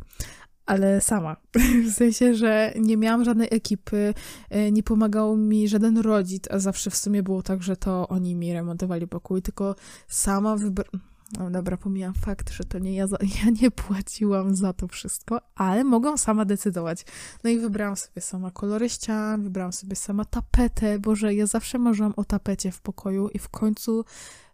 ale 0.72 1.02
sama. 1.02 1.36
W 1.90 1.92
sensie, 1.92 2.36
że 2.36 2.74
nie 2.80 2.98
miałam 2.98 3.24
żadnej 3.24 3.48
ekipy, 3.52 4.14
e, 4.50 4.72
nie 4.72 4.84
pomagał 4.84 5.38
mi 5.38 5.68
żaden 5.68 5.98
rodzic, 5.98 6.44
a 6.50 6.60
zawsze 6.60 6.90
w 6.90 6.96
sumie 6.96 7.24
było 7.24 7.42
tak, 7.42 7.64
że 7.64 7.78
to 7.78 8.08
oni 8.08 8.36
mi 8.36 8.54
remontowali 8.54 9.08
pokój, 9.08 9.42
tylko 9.42 9.76
sama 10.08 10.56
wybrałam. 10.56 11.02
No 11.40 11.52
dobra, 11.52 11.78
pomijam 11.78 12.14
fakt, 12.14 12.52
że 12.52 12.64
to 12.64 12.80
nie 12.80 12.96
ja, 12.96 13.08
za, 13.08 13.18
ja 13.44 13.52
nie 13.62 13.72
płaciłam 13.72 14.56
za 14.56 14.74
to 14.74 14.88
wszystko, 14.88 15.42
ale 15.56 15.84
mogłam 15.84 16.18
sama 16.18 16.46
decydować. 16.46 17.06
No 17.44 17.50
i 17.50 17.60
wybrałam 17.60 17.96
sobie 17.96 18.22
sama 18.22 18.52
kolory 18.52 18.90
ścian, 18.90 19.44
wybrałam 19.44 19.74
sobie 19.74 19.96
sama 19.96 20.26
tapetę. 20.26 21.00
Boże, 21.00 21.34
ja 21.34 21.46
zawsze 21.46 21.80
marzyłam 21.80 22.14
o 22.16 22.24
tapecie 22.24 22.72
w 22.72 22.82
pokoju 22.82 23.30
i 23.30 23.40
w 23.40 23.50
końcu 23.50 24.06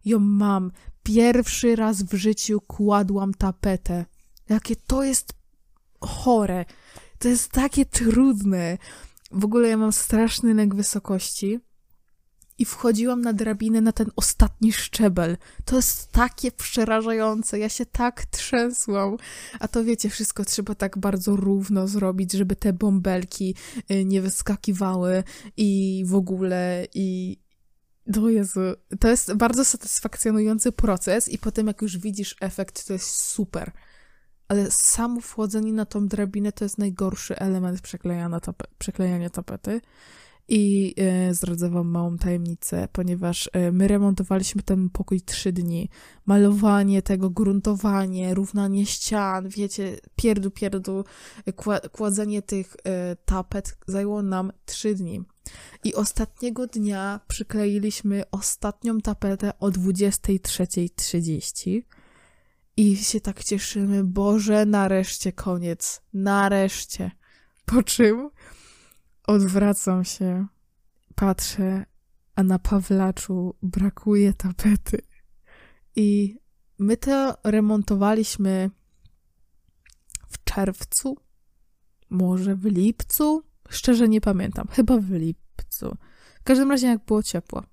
ją 0.06 0.20
mam. 0.20 0.72
Pierwszy 1.04 1.76
raz 1.76 2.04
w 2.04 2.14
życiu 2.14 2.62
kładłam 2.68 3.34
tapetę. 3.34 4.06
Jakie 4.50 4.76
to 4.76 5.04
jest 5.04 5.37
chore. 6.02 6.66
To 7.20 7.28
jest 7.28 7.52
takie 7.52 7.86
trudne. 7.86 8.78
W 9.32 9.46
ogóle 9.46 9.70
ja 9.70 9.78
mam 9.78 9.92
straszny 9.92 10.54
lęk 10.54 10.76
wysokości 10.76 11.60
i 12.58 12.66
wchodziłam 12.66 13.22
na 13.22 13.34
drabinę 13.34 13.82
na 13.82 13.92
ten 13.92 14.12
ostatni 14.16 14.74
szczebel. 14.74 15.38
To 15.66 15.76
jest 15.76 16.12
takie 16.12 16.52
przerażające. 16.52 17.60
Ja 17.60 17.70
się 17.70 17.86
tak 17.86 18.26
trzęsłam. 18.26 19.18
A 19.60 19.68
to 19.68 19.84
wiecie, 19.84 20.10
wszystko 20.10 20.46
trzeba 20.46 20.76
tak 20.76 20.98
bardzo 20.98 21.36
równo 21.36 21.88
zrobić, 21.88 22.32
żeby 22.32 22.56
te 22.56 22.74
bąbelki 22.74 23.56
y, 23.92 24.06
nie 24.06 24.22
wyskakiwały 24.22 25.24
i 25.58 26.04
w 26.08 26.16
ogóle 26.16 26.88
i 26.94 27.38
do 28.08 28.30
Jezu, 28.30 28.60
to 29.00 29.08
jest 29.08 29.34
bardzo 29.34 29.66
satysfakcjonujący 29.66 30.72
proces 30.72 31.30
i 31.30 31.38
potem 31.38 31.68
jak 31.68 31.82
już 31.82 31.98
widzisz 31.98 32.36
efekt, 32.42 32.88
to 32.88 32.94
jest 32.94 33.10
super 33.10 33.72
ale 34.48 34.72
samo 34.72 35.22
wchodzenie 35.22 35.74
na 35.74 35.86
tą 35.86 36.08
drabinę 36.08 36.52
to 36.52 36.66
jest 36.66 36.78
najgorszy 36.78 37.40
element 37.40 37.82
przeklejania, 37.82 38.40
tape 38.40 38.66
przeklejania 38.78 39.30
tapety. 39.30 39.82
I 40.50 40.94
e, 40.98 41.34
zdradzę 41.34 41.70
wam 41.70 41.88
małą 41.88 42.18
tajemnicę, 42.18 42.88
ponieważ 42.92 43.50
e, 43.54 43.72
my 43.72 43.88
remontowaliśmy 43.88 44.62
ten 44.62 44.90
pokój 44.90 45.22
trzy 45.22 45.52
dni. 45.52 45.90
Malowanie 46.26 47.02
tego, 47.02 47.30
gruntowanie, 47.30 48.34
równanie 48.34 48.86
ścian, 48.86 49.50
wiecie, 49.50 49.98
pierdu, 50.16 50.52
pierdu, 50.52 51.06
kładzenie 51.92 52.42
tych 52.42 52.76
e, 52.84 53.16
tapet 53.16 53.78
zajęło 53.88 54.22
nam 54.22 54.52
trzy 54.66 54.96
dni. 54.96 55.24
I 55.84 55.96
ostatniego 55.96 56.68
dnia 56.68 57.20
przykleiliśmy 57.28 58.24
ostatnią 58.32 59.02
tapetę 59.02 59.52
o 59.60 59.70
23.30 59.70 61.82
i 62.78 62.98
się 62.98 63.22
tak 63.22 63.44
cieszymy, 63.44 64.04
Boże, 64.04 64.66
nareszcie 64.66 65.32
koniec, 65.32 66.02
nareszcie. 66.14 67.12
Po 67.66 67.84
czym 67.84 68.30
odwracam 69.28 70.06
się, 70.06 70.48
patrzę, 71.16 71.86
a 72.36 72.44
na 72.44 72.60
Pawlaczu 72.60 73.56
brakuje 73.62 74.34
tapety. 74.34 75.02
I 75.96 76.38
my 76.80 76.98
to 76.98 77.38
remontowaliśmy 77.44 78.70
w 80.30 80.44
czerwcu, 80.44 81.18
może 82.10 82.56
w 82.56 82.66
lipcu, 82.66 83.44
szczerze 83.70 84.08
nie 84.08 84.22
pamiętam, 84.22 84.68
chyba 84.68 84.98
w 84.98 85.12
lipcu. 85.12 85.98
W 86.40 86.44
każdym 86.44 86.72
razie 86.72 86.88
jak 86.88 87.06
było 87.06 87.24
ciepło. 87.24 87.64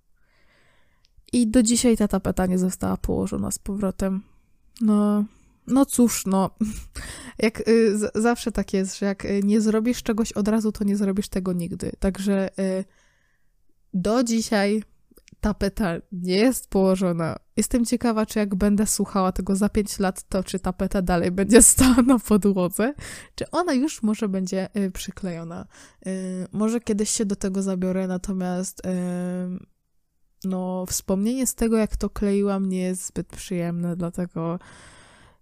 I 1.32 1.50
do 1.50 1.62
dzisiaj 1.62 1.96
ta 1.96 2.08
tapeta 2.08 2.46
nie 2.46 2.58
została 2.58 2.96
położona 2.96 3.50
z 3.50 3.58
powrotem. 3.58 4.33
No, 4.80 5.24
no 5.66 5.86
cóż, 5.86 6.26
no, 6.26 6.50
jak 7.38 7.68
y, 7.68 7.98
z, 7.98 8.12
zawsze 8.14 8.52
tak 8.52 8.72
jest, 8.72 8.98
że 8.98 9.06
jak 9.06 9.24
y, 9.24 9.40
nie 9.44 9.60
zrobisz 9.60 10.02
czegoś 10.02 10.32
od 10.32 10.48
razu, 10.48 10.72
to 10.72 10.84
nie 10.84 10.96
zrobisz 10.96 11.28
tego 11.28 11.52
nigdy. 11.52 11.92
Także 11.98 12.58
y, 12.58 12.84
do 13.94 14.24
dzisiaj 14.24 14.82
tapeta 15.40 15.94
nie 16.12 16.36
jest 16.36 16.70
położona. 16.70 17.36
Jestem 17.56 17.84
ciekawa, 17.84 18.26
czy 18.26 18.38
jak 18.38 18.54
będę 18.54 18.86
słuchała 18.86 19.32
tego 19.32 19.56
za 19.56 19.68
5 19.68 19.98
lat, 19.98 20.28
to 20.28 20.44
czy 20.44 20.58
tapeta 20.58 21.02
dalej 21.02 21.30
będzie 21.30 21.62
stała 21.72 22.02
na 22.02 22.18
podłodze, 22.18 22.94
czy 23.34 23.50
ona 23.50 23.72
już 23.72 24.02
może 24.02 24.28
będzie 24.28 24.68
y, 24.76 24.90
przyklejona. 24.90 25.66
Y, 26.06 26.46
może 26.52 26.80
kiedyś 26.80 27.10
się 27.10 27.24
do 27.24 27.36
tego 27.36 27.62
zabiorę, 27.62 28.06
natomiast 28.06 28.82
no, 30.44 30.86
wspomnienie 30.86 31.46
z 31.46 31.54
tego, 31.54 31.76
jak 31.76 31.96
to 31.96 32.10
kleiłam, 32.10 32.68
nie 32.68 32.82
jest 32.82 33.06
zbyt 33.06 33.26
przyjemne, 33.26 33.96
dlatego 33.96 34.58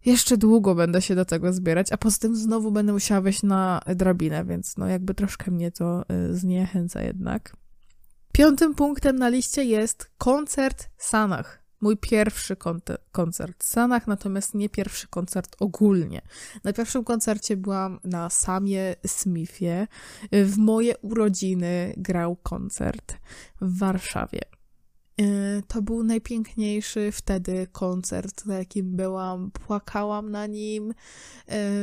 jeszcze 0.04 0.36
długo 0.36 0.74
będę 0.74 1.02
się 1.02 1.14
do 1.14 1.24
tego 1.24 1.52
zbierać, 1.52 1.92
a 1.92 1.96
poza 1.96 2.18
tym 2.18 2.36
znowu 2.36 2.72
będę 2.72 2.92
musiała 2.92 3.20
wejść 3.20 3.42
na 3.42 3.80
drabinę, 3.86 4.44
więc 4.44 4.76
no 4.76 4.86
jakby 4.86 5.14
troszkę 5.14 5.50
mnie 5.50 5.70
to 5.70 6.04
y, 6.30 6.36
zniechęca 6.36 7.02
jednak. 7.02 7.56
Piątym 8.32 8.74
punktem 8.74 9.16
na 9.16 9.28
liście 9.28 9.64
jest 9.64 10.10
koncert 10.18 10.88
Sanach. 10.98 11.62
Mój 11.80 11.96
pierwszy 11.96 12.56
koncert 13.12 13.64
Sanach, 13.64 14.06
natomiast 14.06 14.54
nie 14.54 14.68
pierwszy 14.68 15.08
koncert 15.08 15.56
ogólnie. 15.60 16.22
Na 16.64 16.72
pierwszym 16.72 17.04
koncercie 17.04 17.56
byłam 17.56 18.00
na 18.04 18.30
Samie 18.30 18.96
Smithie. 19.06 19.86
W 20.32 20.56
moje 20.56 20.98
urodziny 20.98 21.94
grał 21.96 22.36
koncert 22.36 23.14
w 23.60 23.78
Warszawie. 23.78 24.40
Y, 25.20 25.62
to 25.68 25.82
był 25.82 26.02
najpiękniejszy 26.02 27.12
wtedy 27.12 27.66
koncert, 27.72 28.46
na 28.46 28.58
jakim 28.58 28.96
byłam. 28.96 29.50
Płakałam 29.50 30.30
na 30.30 30.46
nim, 30.46 30.90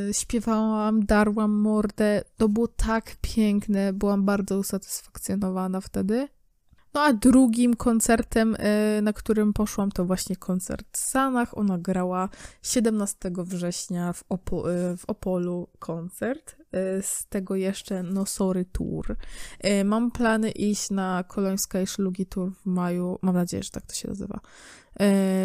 y, 0.09 0.13
śpiewałam, 0.13 1.05
darłam 1.05 1.51
mordę. 1.51 2.21
To 2.37 2.49
było 2.49 2.67
tak 2.67 3.15
piękne, 3.21 3.93
byłam 3.93 4.25
bardzo 4.25 4.57
usatysfakcjonowana 4.57 5.81
wtedy. 5.81 6.27
No 6.93 7.01
a 7.01 7.13
drugim 7.13 7.75
koncertem, 7.75 8.55
y, 8.55 9.01
na 9.01 9.13
którym 9.13 9.53
poszłam, 9.53 9.91
to 9.91 10.05
właśnie 10.05 10.35
koncert 10.35 10.87
w 10.91 10.97
Sanach. 10.97 11.57
Ona 11.57 11.77
grała 11.77 12.29
17 12.63 13.31
września 13.37 14.13
w, 14.13 14.23
Opo 14.29 14.71
y, 14.71 14.97
w 14.97 15.05
Opolu 15.05 15.67
koncert. 15.79 16.55
Y, 16.99 17.01
z 17.01 17.25
tego 17.29 17.55
jeszcze 17.55 18.03
No 18.03 18.25
Sorry 18.25 18.65
Tour. 18.65 19.15
Mam 19.85 20.11
plany 20.11 20.51
iść 20.51 20.89
na 20.89 21.23
Kolońska 21.23 21.81
i 21.81 21.87
Szlugi 21.87 22.25
Tour 22.25 22.51
w 22.51 22.65
maju. 22.65 23.19
Mam 23.21 23.35
nadzieję, 23.35 23.63
że 23.63 23.69
tak 23.69 23.85
to 23.85 23.93
się 23.93 24.07
nazywa. 24.07 24.39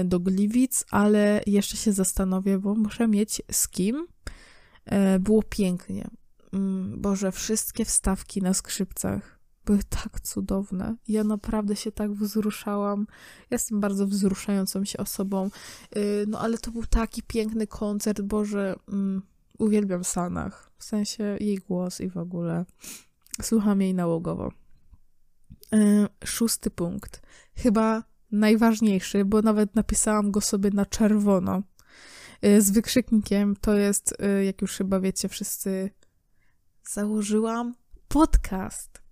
Do 0.04 0.20
Gliwic, 0.20 0.84
ale 0.90 1.40
jeszcze 1.46 1.76
się 1.76 1.92
zastanowię, 1.92 2.58
bo 2.58 2.74
muszę 2.74 3.08
mieć 3.08 3.42
z 3.50 3.68
kim. 3.68 4.06
Było 5.20 5.42
pięknie. 5.42 6.08
Mm, 6.52 7.00
Boże, 7.00 7.32
wszystkie 7.32 7.84
wstawki 7.84 8.42
na 8.42 8.54
skrzypcach 8.54 9.34
były 9.64 9.78
tak 9.88 10.20
cudowne. 10.20 10.96
Ja 11.08 11.24
naprawdę 11.24 11.76
się 11.76 11.92
tak 11.92 12.12
wzruszałam. 12.12 13.06
Jestem 13.50 13.80
bardzo 13.80 14.06
wzruszającą 14.06 14.84
się 14.84 14.98
osobą. 14.98 15.50
Y, 15.96 16.24
no 16.28 16.40
ale 16.40 16.58
to 16.58 16.70
był 16.70 16.86
taki 16.86 17.22
piękny 17.22 17.66
koncert, 17.66 18.20
Boże, 18.20 18.74
um, 18.88 19.22
uwielbiam 19.58 20.04
Sanach. 20.04 20.70
W 20.78 20.84
sensie 20.84 21.36
jej 21.40 21.58
głos 21.58 22.00
i 22.00 22.10
w 22.10 22.16
ogóle. 22.16 22.64
Słucham 23.42 23.82
jej 23.82 23.94
nałogowo. 23.94 24.52
Y, 25.74 26.08
szósty 26.24 26.70
punkt. 26.70 27.22
Chyba 27.56 28.02
najważniejszy, 28.30 29.24
bo 29.24 29.42
nawet 29.42 29.74
napisałam 29.74 30.30
go 30.30 30.40
sobie 30.40 30.70
na 30.70 30.86
czerwono. 30.86 31.62
Y, 32.44 32.62
z 32.62 32.70
wykrzyknikiem 32.70 33.56
to 33.56 33.76
jest, 33.76 34.14
jak 34.46 34.62
już 34.62 34.76
chyba 34.76 35.00
wiecie 35.00 35.28
wszyscy, 35.28 35.90
założyłam 36.88 37.74
podcast. 38.08 39.03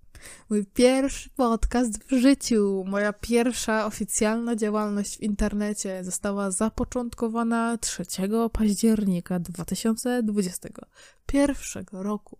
Mój 0.50 0.66
pierwszy 0.66 1.30
podcast 1.30 2.04
w 2.04 2.16
życiu, 2.16 2.84
moja 2.86 3.12
pierwsza 3.12 3.86
oficjalna 3.86 4.56
działalność 4.56 5.16
w 5.16 5.22
internecie 5.22 6.04
została 6.04 6.50
zapoczątkowana 6.50 7.78
3 7.78 8.04
października 8.52 9.38
2021 9.38 11.84
roku. 11.92 12.38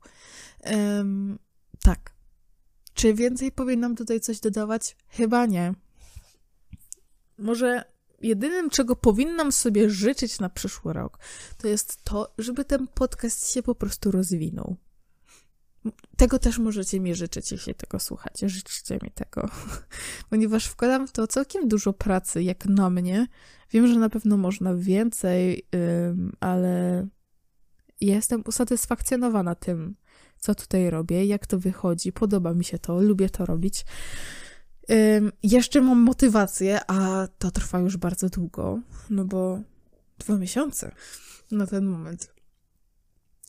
Um, 0.64 1.38
tak. 1.82 2.12
Czy 2.94 3.14
więcej 3.14 3.52
powinnam 3.52 3.96
tutaj 3.96 4.20
coś 4.20 4.40
dodawać? 4.40 4.96
Chyba 5.08 5.46
nie. 5.46 5.74
Może 7.38 7.84
jedynym, 8.22 8.70
czego 8.70 8.96
powinnam 8.96 9.52
sobie 9.52 9.90
życzyć 9.90 10.40
na 10.40 10.48
przyszły 10.48 10.92
rok, 10.92 11.18
to 11.58 11.68
jest 11.68 12.04
to, 12.04 12.34
żeby 12.38 12.64
ten 12.64 12.86
podcast 12.86 13.52
się 13.52 13.62
po 13.62 13.74
prostu 13.74 14.10
rozwinął. 14.10 14.76
Tego 16.16 16.38
też 16.38 16.58
możecie 16.58 17.00
mi 17.00 17.14
życzyć, 17.14 17.52
jeśli 17.52 17.74
tego 17.74 17.98
słuchacie. 17.98 18.48
Życzcie 18.48 18.98
mi 19.02 19.10
tego, 19.10 19.48
ponieważ 20.30 20.66
wkładam 20.66 21.06
w 21.06 21.12
to 21.12 21.26
całkiem 21.26 21.68
dużo 21.68 21.92
pracy, 21.92 22.42
jak 22.42 22.66
na 22.66 22.90
mnie. 22.90 23.26
Wiem, 23.70 23.86
że 23.86 23.98
na 23.98 24.08
pewno 24.08 24.36
można 24.36 24.74
więcej, 24.74 25.66
ale 26.40 27.06
jestem 28.00 28.42
usatysfakcjonowana 28.46 29.54
tym, 29.54 29.96
co 30.38 30.54
tutaj 30.54 30.90
robię, 30.90 31.24
jak 31.24 31.46
to 31.46 31.58
wychodzi. 31.58 32.12
Podoba 32.12 32.54
mi 32.54 32.64
się 32.64 32.78
to, 32.78 33.00
lubię 33.00 33.30
to 33.30 33.46
robić. 33.46 33.84
Jeszcze 35.42 35.80
mam 35.80 35.98
motywację, 35.98 36.80
a 36.86 37.28
to 37.38 37.50
trwa 37.50 37.78
już 37.78 37.96
bardzo 37.96 38.28
długo, 38.28 38.80
no 39.10 39.24
bo 39.24 39.60
dwa 40.18 40.36
miesiące 40.36 40.94
na 41.50 41.66
ten 41.66 41.86
moment. 41.86 42.34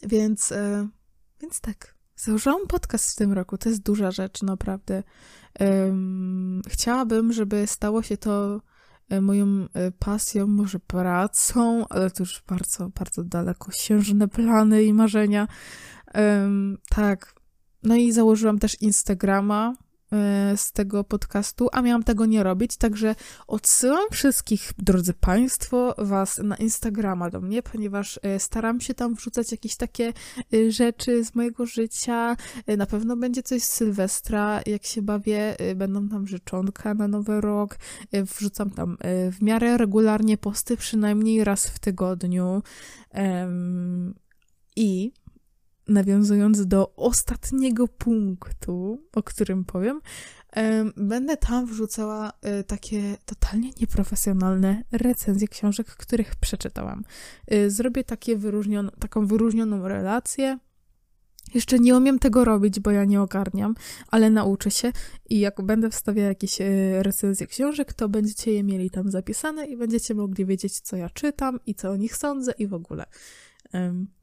Więc, 0.03 0.51
e, 0.51 0.87
więc 1.41 1.61
tak. 1.61 1.92
Założyłam 2.23 2.67
podcast 2.67 3.11
w 3.11 3.15
tym 3.15 3.33
roku. 3.33 3.57
To 3.57 3.69
jest 3.69 3.81
duża 3.81 4.11
rzecz, 4.11 4.41
naprawdę. 4.41 5.03
Chciałabym, 6.67 7.33
żeby 7.33 7.67
stało 7.67 8.01
się 8.01 8.17
to 8.17 8.61
e, 9.09 9.21
moją 9.21 9.47
e, 9.73 9.91
pasją, 9.91 10.47
może 10.47 10.79
pracą, 10.79 11.87
ale 11.89 12.11
to 12.11 12.23
już 12.23 12.43
bardzo, 12.47 12.89
bardzo 12.89 13.23
daleko 13.23 13.71
siężne 13.71 14.27
plany 14.27 14.83
i 14.83 14.93
marzenia. 14.93 15.47
Tak. 16.89 17.35
No 17.83 17.95
i 17.95 18.11
założyłam 18.11 18.59
też 18.59 18.81
Instagrama, 18.81 19.73
z 20.55 20.71
tego 20.71 21.03
podcastu, 21.03 21.69
a 21.71 21.81
miałam 21.81 22.03
tego 22.03 22.25
nie 22.25 22.43
robić, 22.43 22.77
także 22.77 23.15
odsyłam 23.47 24.05
wszystkich, 24.11 24.71
drodzy 24.77 25.13
Państwo, 25.13 25.95
Was 25.97 26.37
na 26.37 26.55
Instagrama 26.55 27.29
do 27.29 27.41
mnie, 27.41 27.63
ponieważ 27.63 28.19
e, 28.23 28.39
staram 28.39 28.81
się 28.81 28.93
tam 28.93 29.15
wrzucać 29.15 29.51
jakieś 29.51 29.75
takie 29.75 30.13
e, 30.53 30.71
rzeczy 30.71 31.25
z 31.25 31.35
mojego 31.35 31.65
życia. 31.65 32.37
Na 32.77 32.85
pewno 32.85 33.15
będzie 33.17 33.43
coś 33.43 33.63
z 33.63 33.71
Sylwestra, 33.71 34.61
jak 34.65 34.83
się 34.83 35.01
bawię, 35.01 35.55
będą 35.75 36.09
tam 36.09 36.27
życzonka 36.27 36.93
na 36.93 37.07
Nowy 37.07 37.41
Rok. 37.41 37.77
Wrzucam 38.13 38.69
tam 38.69 38.97
w 39.31 39.41
miarę 39.41 39.77
regularnie 39.77 40.37
posty, 40.37 40.77
przynajmniej 40.77 41.43
raz 41.43 41.67
w 41.67 41.79
tygodniu. 41.79 42.61
I 44.75 45.11
nawiązując 45.87 46.67
do 46.67 46.95
ostatniego 46.95 47.87
punktu, 47.87 49.01
o 49.15 49.23
którym 49.23 49.65
powiem, 49.65 50.01
będę 50.97 51.37
tam 51.37 51.65
wrzucała 51.65 52.33
e, 52.41 52.63
takie 52.63 53.17
totalnie 53.25 53.69
nieprofesjonalne 53.81 54.83
recenzje 54.91 55.47
książek, 55.47 55.87
których 55.87 56.35
przeczytałam. 56.35 57.03
E, 57.47 57.69
zrobię 57.69 58.03
takie 58.03 58.37
wyróżnion, 58.37 58.91
taką 58.99 59.27
wyróżnioną 59.27 59.87
relację 59.87 60.59
Jeszcze 61.53 61.79
nie 61.79 61.97
umiem 61.97 62.19
tego 62.19 62.45
robić, 62.45 62.79
bo 62.79 62.91
ja 62.91 63.05
nie 63.05 63.21
ogarniam, 63.21 63.75
ale 64.07 64.29
nauczę 64.29 64.71
się 64.71 64.91
i 65.29 65.39
jak 65.39 65.61
będę 65.61 65.89
wstawiała 65.89 66.27
jakieś 66.27 66.61
e, 66.61 66.65
recenzje 67.03 67.47
książek, 67.47 67.93
to 67.93 68.09
będziecie 68.09 68.53
je 68.53 68.63
mieli 68.63 68.89
tam 68.89 69.11
zapisane 69.11 69.65
i 69.65 69.77
będziecie 69.77 70.15
mogli 70.15 70.45
wiedzieć, 70.45 70.79
co 70.79 70.95
ja 70.95 71.09
czytam 71.09 71.59
i 71.65 71.75
co 71.75 71.91
o 71.91 71.95
nich 71.95 72.15
sądzę 72.15 72.53
i 72.57 72.67
w 72.67 72.73
ogóle. 72.73 73.05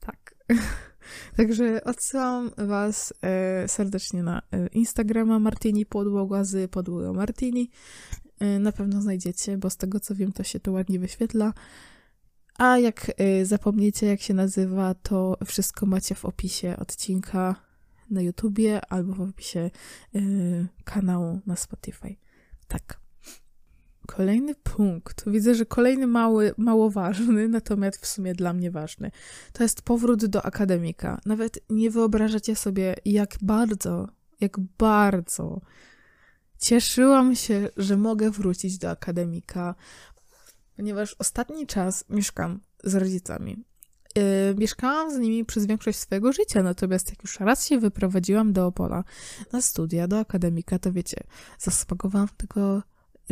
Tak. 0.01 0.30
Także 1.37 1.85
odsyłam 1.85 2.51
Was 2.59 3.15
e, 3.23 3.69
serdecznie 3.69 4.23
na 4.23 4.43
e, 4.53 4.67
Instagrama 4.67 5.39
Martini 5.39 5.87
Podłoga 5.87 6.45
z 6.45 6.71
podłogą 6.71 7.13
Martini. 7.13 7.71
E, 8.39 8.59
na 8.59 8.73
pewno 8.73 9.03
znajdziecie, 9.03 9.59
bo 9.59 9.71
z 9.71 9.77
tego 9.77 10.01
co 10.01 10.15
wiem, 10.15 10.33
to 10.33 10.43
się 10.43 10.61
to 10.61 10.73
ładnie 10.73 10.99
wyświetla. 10.99 11.53
A 12.59 12.79
jak 12.79 13.13
zapomniecie, 13.43 14.07
jak 14.07 14.21
się 14.21 14.35
nazywa, 14.35 14.95
to 14.95 15.37
wszystko 15.47 15.87
macie 15.87 16.15
w 16.15 16.25
opisie 16.25 16.77
odcinka 16.79 17.55
na 18.11 18.23
YouTubie 18.23 18.81
albo 18.89 19.15
w 19.15 19.21
opisie 19.21 19.71
kanału 20.85 21.41
na 21.47 21.57
Spotify. 21.57 22.17
Tak. 22.69 23.10
Kolejny 24.17 24.55
punkt. 24.55 25.25
Widzę, 25.27 25.55
że 25.55 25.67
kolejny 25.67 26.07
mały, 26.07 26.55
mało 26.57 26.91
ważny, 26.91 27.49
natomiast 27.59 27.99
w 28.03 28.07
sumie 28.07 28.35
dla 28.35 28.53
mnie 28.53 28.71
ważny. 28.71 29.11
To 29.53 29.63
jest 29.63 29.83
powrót 29.83 30.27
do 30.27 30.45
akademika. 30.45 31.21
Nawet 31.27 31.59
nie 31.71 31.91
wyobrażacie 31.91 32.57
sobie, 32.57 32.95
jak 33.05 33.37
bardzo, 33.43 34.09
jak 34.41 34.61
bardzo 34.79 35.61
cieszyłam 36.59 37.37
się, 37.37 37.69
że 37.77 37.97
mogę 37.97 38.31
wrócić 38.31 38.79
do 38.79 38.91
akademika, 38.91 39.75
ponieważ 40.77 41.17
ostatni 41.19 41.67
czas 41.67 42.05
mieszkam 42.09 42.61
z 42.85 42.95
rodzicami. 42.95 43.65
Yy, 44.17 44.23
mieszkałam 44.59 45.15
z 45.15 45.19
nimi 45.19 45.45
przez 45.45 45.67
większość 45.67 45.99
swojego 45.99 46.33
życia, 46.33 46.63
natomiast 46.63 47.11
jak 47.11 47.23
już 47.23 47.41
raz 47.41 47.67
się 47.67 47.79
wyprowadziłam 47.79 48.53
do 48.53 48.67
Opola 48.67 49.05
na 49.53 49.63
studia, 49.63 50.09
do 50.09 50.19
akademika, 50.19 50.79
to 50.79 50.93
wiecie, 50.93 51.17
zaspakowałam 51.59 52.29
tego 52.37 52.83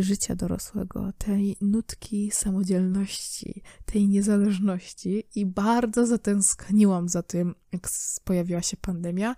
życia 0.03 0.35
dorosłego, 0.35 1.13
tej 1.19 1.57
nutki 1.61 2.31
samodzielności, 2.31 3.63
tej 3.87 4.09
niezależności 4.09 5.25
i 5.35 5.47
bardzo 5.47 6.07
zatęskniłam 6.07 7.09
za 7.09 7.23
tym, 7.23 7.55
jak 7.73 7.89
pojawiła 8.25 8.63
się 8.63 8.77
pandemia 8.77 9.35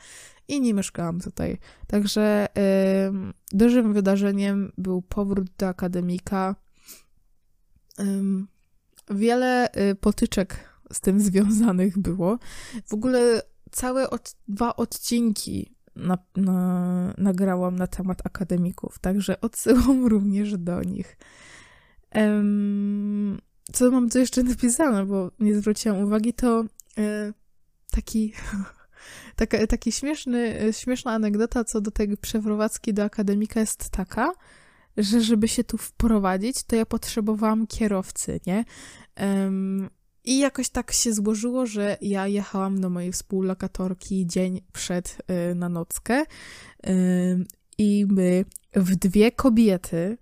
i 0.49 0.61
nie 0.61 0.75
mieszkałam 0.75 1.21
tutaj. 1.21 1.59
Także 1.87 2.47
yy, 2.57 3.33
dużym 3.53 3.93
wydarzeniem 3.93 4.73
był 4.79 5.03
powrót 5.03 5.49
do 5.59 5.69
akademika 5.69 6.55
Wiele 9.11 9.69
y, 9.91 9.95
potyczek 9.95 10.71
z 10.93 11.01
tym 11.01 11.21
związanych 11.21 11.99
było. 11.99 12.39
W 12.87 12.95
ogóle 12.95 13.43
całe 13.71 14.11
od, 14.11 14.35
dwa 14.49 14.77
odcinki 14.77 15.75
na, 16.01 16.19
na, 16.37 17.15
nagrałam 17.19 17.77
na 17.77 17.87
temat 17.87 18.27
akademików, 18.27 18.99
także 18.99 19.41
odsyłam 19.47 20.07
również 20.07 20.59
do 20.59 20.83
nich. 20.83 21.17
Um, 22.15 23.39
co 23.73 23.91
mam 23.91 24.11
tu 24.11 24.19
jeszcze 24.19 24.43
napisane, 24.43 25.07
bo 25.07 25.31
nie 25.39 25.55
zwróciłam 25.55 25.99
uwagi, 25.99 26.35
to 26.35 26.65
e, 26.99 27.33
taki, 27.91 28.33
taka, 29.37 29.67
taki 29.67 29.93
śmieszny, 29.93 30.59
śmieszna 30.73 31.13
anegdota 31.13 31.65
co 31.65 31.81
do 31.81 31.91
tej 31.91 32.17
przeprowadzki 32.17 32.95
do 32.95 33.05
akademika 33.05 33.61
jest 33.61 33.91
taka, 33.91 34.33
że 34.97 35.21
żeby 35.21 35.49
się 35.49 35.65
tu 35.65 35.79
wprowadzić, 35.79 36.63
to 36.63 36.77
ja 36.77 36.87
potrzebowałam 36.87 37.67
kierowcy, 37.67 38.41
nie? 38.47 38.65
Um, 39.21 39.91
I 40.25 40.39
jakoś 40.39 40.69
tak 40.69 40.93
się 40.93 41.13
złożyło, 41.13 41.67
że 41.67 41.97
ja 42.01 42.27
jechałam 42.27 42.81
do 42.81 42.91
mojej 42.91 43.13
współlokatorki 43.13 44.27
dzień 44.27 44.61
przed 44.73 45.19
y, 45.51 45.55
na 45.55 45.69
nockę 45.69 46.23
y, 46.23 47.45
i 47.79 48.07
my 48.09 48.45
w 48.75 48.97
dwie 48.97 49.33
kobiety 49.33 50.19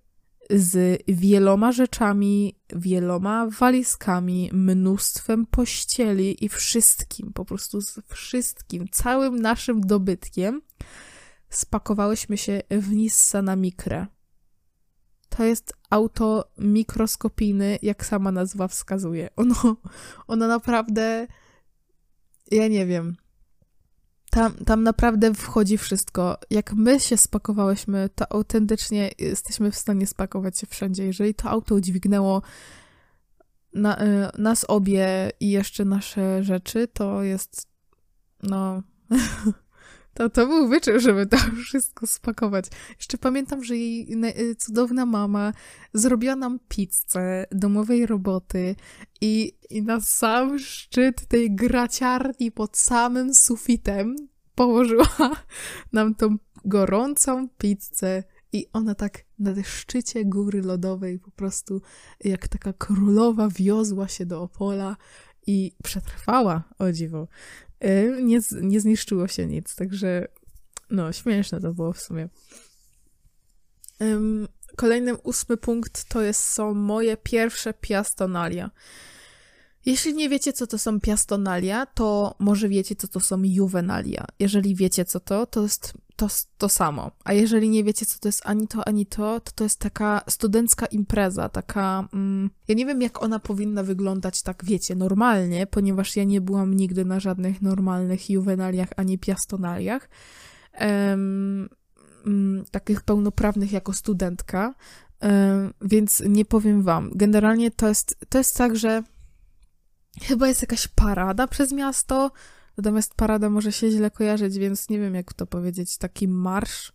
z 0.51 1.03
wieloma 1.09 1.73
rzeczami, 1.73 2.55
wieloma 2.77 3.47
walizkami, 3.59 4.51
mnóstwem 4.53 5.47
pościeli 5.47 6.45
i 6.45 6.49
wszystkim, 6.49 7.33
po 7.33 7.45
prostu 7.45 7.81
z 7.81 8.01
wszystkim, 8.07 8.89
całym 8.93 9.43
naszym 9.43 9.81
dobytkiem 9.81 10.63
spakowałyśmy 11.51 12.39
się 12.39 12.63
w 12.71 12.93
Nissana 12.93 13.57
Micra. 13.57 14.18
To 15.29 15.45
jest 15.45 15.73
auto 15.91 16.45
mikroskopijny, 16.59 17.79
jak 17.83 18.07
sama 18.07 18.33
nazwa 18.33 18.69
wskazuje. 18.69 19.29
Ono, 19.37 19.77
ono 20.27 20.49
naprawdę, 20.49 21.27
ja 22.51 22.69
nie 22.69 22.87
wiem. 22.87 23.17
Tam, 24.31 24.55
tam 24.55 24.83
naprawdę 24.83 25.35
wchodzi 25.35 25.79
wszystko. 25.79 26.39
Jak 26.51 26.73
my 26.73 27.01
się 27.01 27.17
spakowałyśmy, 27.17 28.09
to 28.15 28.33
autentycznie 28.33 29.11
jesteśmy 29.19 29.71
w 29.71 29.77
stanie 29.77 30.07
spakować 30.07 30.59
się 30.59 30.67
wszędzie. 30.67 31.05
Jeżeli 31.07 31.35
to 31.35 31.51
auto 31.51 31.75
udźwignęło 31.75 32.43
na, 33.75 34.03
y, 34.03 34.07
nas 34.39 34.65
obie 34.69 35.31
i 35.41 35.51
jeszcze 35.51 35.85
nasze 35.85 36.45
rzeczy, 36.45 36.89
to 36.89 37.23
jest 37.23 37.67
no 38.43 38.83
To, 40.19 40.31
to 40.31 40.47
był 40.47 40.69
wyczyn, 40.69 41.01
żeby 41.01 41.27
to 41.27 41.37
wszystko 41.65 42.07
spakować. 42.07 42.65
Jeszcze 42.97 43.19
pamiętam, 43.19 43.65
że 43.65 43.77
jej 43.77 44.09
y, 44.39 44.55
cudowna 44.55 45.07
mama 45.07 45.53
zrobiła 45.95 46.37
nam 46.37 46.59
pizzę 46.69 47.47
domowej 47.53 48.07
roboty 48.07 48.77
i, 49.21 49.53
i 49.71 49.83
na 49.83 50.01
sam 50.01 50.59
szczyt 50.59 51.27
tej 51.27 51.55
graciarni 51.55 52.53
pod 52.53 52.77
samym 52.77 53.35
sufitem 53.35 54.17
położyła 54.55 55.07
nam 55.93 56.15
tą 56.15 56.37
gorącą 56.65 57.49
pizzę 57.49 58.23
i 58.53 58.67
ona 58.73 58.95
tak 58.95 59.25
na 59.39 59.53
szczycie 59.65 60.25
góry 60.25 60.63
lodowej 60.63 61.19
po 61.19 61.31
prostu 61.31 61.83
jak 62.25 62.49
taka 62.49 62.73
królowa 62.73 63.49
wiozła 63.49 64.09
się 64.09 64.27
do 64.27 64.43
Opola 64.43 64.97
i 65.47 65.73
przetrwała, 65.83 66.63
o 66.79 66.93
dziwo. 66.93 67.29
Y, 67.85 68.19
nie, 68.23 68.41
nie 68.61 68.81
zniszczyło 68.81 69.29
się 69.29 69.47
nic, 69.47 69.77
także 69.77 70.29
no, 70.91 71.13
śmieszne 71.13 71.61
to 71.61 71.75
było 71.75 71.93
w 71.93 72.01
sumie. 72.01 72.29
Um, 74.01 74.49
kolejny 74.77 75.17
ósmy 75.17 75.57
punkt 75.57 76.05
to 76.05 76.23
jest, 76.23 76.45
są 76.45 76.75
moje 76.75 77.17
pierwsze 77.17 77.75
piastonalia. 77.75 78.71
Jeśli 79.87 80.15
nie 80.15 80.29
wiecie, 80.29 80.53
co 80.53 80.67
to 80.67 80.79
są 80.79 81.01
piastonalia, 81.01 81.87
to 81.87 82.35
może 82.39 82.69
wiecie, 82.69 82.97
co 82.97 83.09
to 83.09 83.21
są 83.21 83.43
juvenalia. 83.43 84.25
Jeżeli 84.39 84.75
wiecie, 84.75 85.05
co 85.05 85.21
to, 85.21 85.47
to 85.47 85.63
jest 85.63 85.93
to, 86.19 86.29
to 86.59 86.69
samo. 86.69 87.11
A 87.25 87.33
jeżeli 87.33 87.69
nie 87.69 87.85
wiecie, 87.85 88.07
co 88.07 88.19
to 88.19 88.29
jest 88.29 88.43
ani 88.45 88.69
to, 88.69 88.89
ani 88.89 89.07
to, 89.07 89.41
to 89.41 89.53
to 89.53 89.65
jest 89.65 89.81
taka 89.81 90.23
studencka 90.29 90.87
impreza, 90.87 91.49
taka... 91.49 92.09
Mm, 92.13 92.51
ja 92.69 92.75
nie 92.75 92.87
wiem, 92.87 93.03
jak 93.03 93.23
ona 93.23 93.39
powinna 93.39 93.83
wyglądać 93.83 94.43
tak, 94.43 94.65
wiecie, 94.65 94.95
normalnie, 94.95 95.67
ponieważ 95.67 96.17
ja 96.17 96.25
nie 96.25 96.41
byłam 96.41 96.75
nigdy 96.75 97.05
na 97.05 97.21
żadnych 97.21 97.63
normalnych 97.63 98.31
juvenaliach 98.31 98.89
ani 98.97 99.19
piastonaliach, 99.19 100.09
um, 100.81 101.69
um, 102.27 102.65
takich 102.71 103.03
pełnoprawnych 103.03 103.73
jako 103.73 103.93
studentka, 103.93 104.75
um, 105.23 105.75
więc 105.81 106.23
nie 106.29 106.45
powiem 106.45 106.83
wam. 106.83 107.11
Generalnie 107.15 107.71
to 107.71 107.89
jest, 107.89 108.17
to 108.29 108.39
jest 108.39 108.57
tak, 108.57 108.77
że 108.77 109.03
chyba 110.23 110.49
jest 110.49 110.63
jakaś 110.63 110.89
parada 110.89 111.47
przez 111.47 111.73
miasto, 111.73 112.31
Natomiast 112.79 113.15
parada 113.15 113.51
może 113.51 113.73
się 113.73 113.91
źle 113.91 114.11
kojarzyć, 114.11 114.59
więc 114.59 114.89
nie 114.89 114.99
wiem, 114.99 115.15
jak 115.15 115.35
to 115.35 115.47
powiedzieć. 115.47 115.99
Taki 115.99 116.29
marsz. 116.29 116.93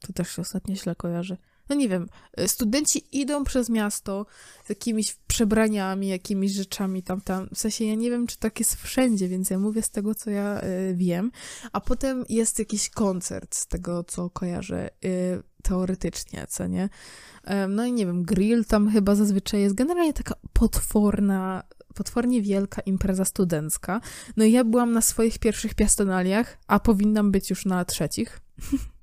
To 0.00 0.12
też 0.12 0.30
się 0.30 0.42
ostatnio 0.42 0.74
źle 0.74 0.94
kojarzy. 0.94 1.36
No 1.68 1.76
nie 1.76 1.88
wiem, 1.88 2.08
e, 2.36 2.48
studenci 2.48 3.04
idą 3.12 3.44
przez 3.44 3.68
miasto 3.68 4.26
z 4.64 4.68
jakimiś 4.68 5.16
przebraniami, 5.26 6.08
jakimiś 6.08 6.52
rzeczami 6.52 7.02
tam, 7.02 7.20
tam. 7.20 7.48
W 7.54 7.58
sensie 7.58 7.84
ja 7.84 7.94
nie 7.94 8.10
wiem, 8.10 8.26
czy 8.26 8.38
tak 8.38 8.58
jest 8.58 8.74
wszędzie, 8.74 9.28
więc 9.28 9.50
ja 9.50 9.58
mówię 9.58 9.82
z 9.82 9.90
tego, 9.90 10.14
co 10.14 10.30
ja 10.30 10.62
y, 10.62 10.94
wiem. 10.96 11.30
A 11.72 11.80
potem 11.80 12.24
jest 12.28 12.58
jakiś 12.58 12.90
koncert 12.90 13.54
z 13.54 13.66
tego, 13.66 14.04
co 14.04 14.30
kojarzę 14.30 14.90
y, 15.04 15.42
teoretycznie, 15.62 16.46
co 16.48 16.66
nie? 16.66 16.84
Y, 16.84 17.68
no 17.68 17.86
i 17.86 17.92
nie 17.92 18.06
wiem, 18.06 18.22
grill 18.22 18.64
tam 18.64 18.90
chyba 18.90 19.14
zazwyczaj 19.14 19.60
jest. 19.60 19.74
Generalnie 19.74 20.12
taka 20.12 20.34
potworna 20.52 21.62
potwornie 21.94 22.42
wielka 22.42 22.82
impreza 22.82 23.24
studencka. 23.24 24.00
No 24.36 24.44
i 24.44 24.52
ja 24.52 24.64
byłam 24.64 24.92
na 24.92 25.00
swoich 25.00 25.38
pierwszych 25.38 25.74
piastonaliach, 25.74 26.58
a 26.66 26.80
powinnam 26.80 27.30
być 27.30 27.50
już 27.50 27.66
na 27.66 27.84
trzecich. 27.84 28.40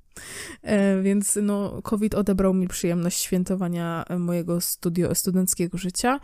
E, 0.62 1.02
więc 1.02 1.40
no, 1.42 1.82
COVID 1.82 2.16
odebrał 2.16 2.54
mi 2.54 2.68
przyjemność 2.68 3.20
świętowania 3.24 4.06
mojego 4.20 4.62
studio, 4.62 5.16
studenckiego 5.16 5.78
życia. 5.78 6.20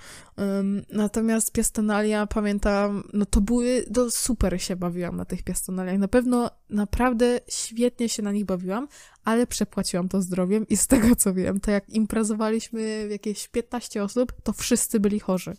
natomiast 0.94 1.52
piastonalia, 1.52 2.28
pamiętam, 2.28 3.04
no 3.14 3.26
to 3.26 3.42
były, 3.42 3.86
to 3.94 4.12
super 4.12 4.62
się 4.62 4.76
bawiłam 4.76 5.16
na 5.18 5.26
tych 5.26 5.44
piastonaliach. 5.44 5.98
Na 5.98 6.08
pewno 6.08 6.52
naprawdę 6.70 7.40
świetnie 7.50 8.10
się 8.10 8.24
na 8.24 8.32
nich 8.32 8.46
bawiłam, 8.46 8.88
ale 9.24 9.48
przepłaciłam 9.48 10.10
to 10.10 10.22
zdrowiem 10.22 10.68
i 10.68 10.78
z 10.78 10.88
tego 10.88 11.16
co 11.16 11.34
wiem, 11.34 11.60
to 11.60 11.72
jak 11.72 11.90
imprezowaliśmy 11.90 13.08
w 13.08 13.12
jakieś 13.12 13.48
15 13.48 14.04
osób, 14.04 14.34
to 14.44 14.54
wszyscy 14.54 15.00
byli 15.00 15.20
chorzy. 15.20 15.54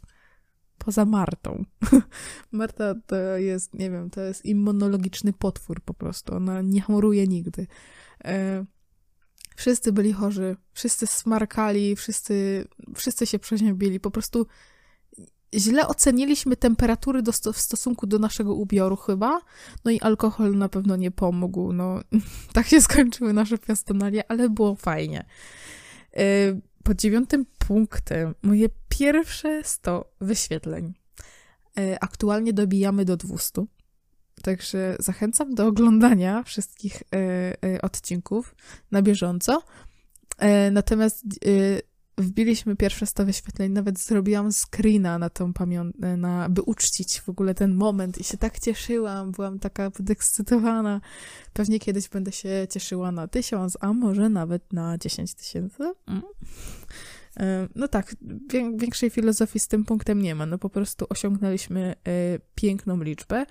Poza 0.79 1.05
Martą. 1.05 1.65
Marta 2.53 2.95
to 3.07 3.17
jest, 3.37 3.75
nie 3.75 3.91
wiem, 3.91 4.11
to 4.11 4.21
jest 4.21 4.45
immunologiczny 4.45 5.33
potwór 5.33 5.81
po 5.81 5.95
prostu. 5.95 6.35
Ona 6.35 6.63
nie 6.63 6.81
choruje 6.81 7.27
nigdy. 7.27 7.67
E, 8.25 8.65
wszyscy 9.57 9.93
byli 9.93 10.13
chorzy, 10.13 10.57
wszyscy 10.73 11.07
smarkali, 11.07 11.97
wszyscy, 11.97 12.65
wszyscy 12.95 13.27
się 13.27 13.39
przeziębili. 13.39 14.01
Po 14.01 14.11
prostu 14.11 14.47
źle 15.55 15.89
oceniliśmy 15.89 16.57
temperatury 16.57 17.23
do, 17.23 17.33
w 17.33 17.59
stosunku 17.59 18.07
do 18.07 18.19
naszego 18.19 18.55
ubioru 18.55 18.97
chyba, 18.97 19.41
no 19.85 19.91
i 19.91 20.01
alkohol 20.01 20.57
na 20.57 20.69
pewno 20.69 20.97
nie 20.97 21.11
pomógł, 21.11 21.73
no 21.73 22.01
tak 22.53 22.67
się 22.67 22.81
skończyły 22.81 23.33
nasze 23.33 23.59
piastonalia, 23.59 24.23
ale 24.29 24.51
było 24.51 24.75
fajnie. 24.75 25.27
Yy, 26.17 26.23
pod 26.89 26.97
dziewiątym 26.97 27.47
punktem 27.59 28.35
moje 28.43 28.69
pierwsze 28.89 29.65
100 29.65 30.13
wyświetleń. 30.21 30.95
Yy, 31.77 31.99
aktualnie 32.01 32.53
dobijamy 32.53 33.05
do 33.05 33.17
200, 33.17 33.65
także 34.43 34.97
zachęcam 34.99 35.55
do 35.55 35.67
oglądania 35.67 36.43
wszystkich 36.43 37.03
yy, 37.63 37.81
odcinków 37.83 38.55
na 38.91 39.03
bieżąco. 39.03 39.63
Natomiast 40.71 41.25
wbiliśmy 42.19 42.77
pierwsze 42.77 43.07
100 43.07 43.25
wyświetleń, 43.25 43.73
nawet 43.73 43.99
zrobiłam 43.99 44.53
screena 44.53 45.19
na 45.19 45.31
tą 45.31 45.53
pamiątkę, 45.53 46.17
na, 46.17 46.49
by 46.49 46.63
uczcić 46.63 47.21
w 47.21 47.29
ogóle 47.29 47.55
ten 47.55 47.75
moment 47.75 48.19
i 48.19 48.25
się 48.25 48.37
tak 48.37 48.59
cieszyłam, 48.59 49.33
byłam 49.33 49.59
taka 49.59 49.91
podekscytowana. 49.91 51.01
Pewnie 51.53 51.79
kiedyś 51.79 52.09
będę 52.09 52.33
się 52.33 52.67
cieszyła 52.71 53.13
na 53.13 53.29
tysiąc, 53.29 53.79
a 53.81 53.93
może 53.93 54.29
nawet 54.29 54.73
na 54.73 54.99
10 54.99 55.35
tysięcy. 55.35 55.93
Mm. 56.07 56.23
E, 57.41 57.69
no 57.75 57.89
tak, 57.89 58.15
większej 58.77 59.11
filozofii 59.11 59.59
z 59.59 59.69
tym 59.69 59.85
punktem 59.85 60.23
nie 60.23 60.35
ma, 60.35 60.47
no 60.47 60.59
po 60.59 60.71
prostu 60.71 61.07
osiągnęliśmy 61.09 61.95
y, 62.09 62.41
piękną 62.55 63.03
liczbę 63.03 63.47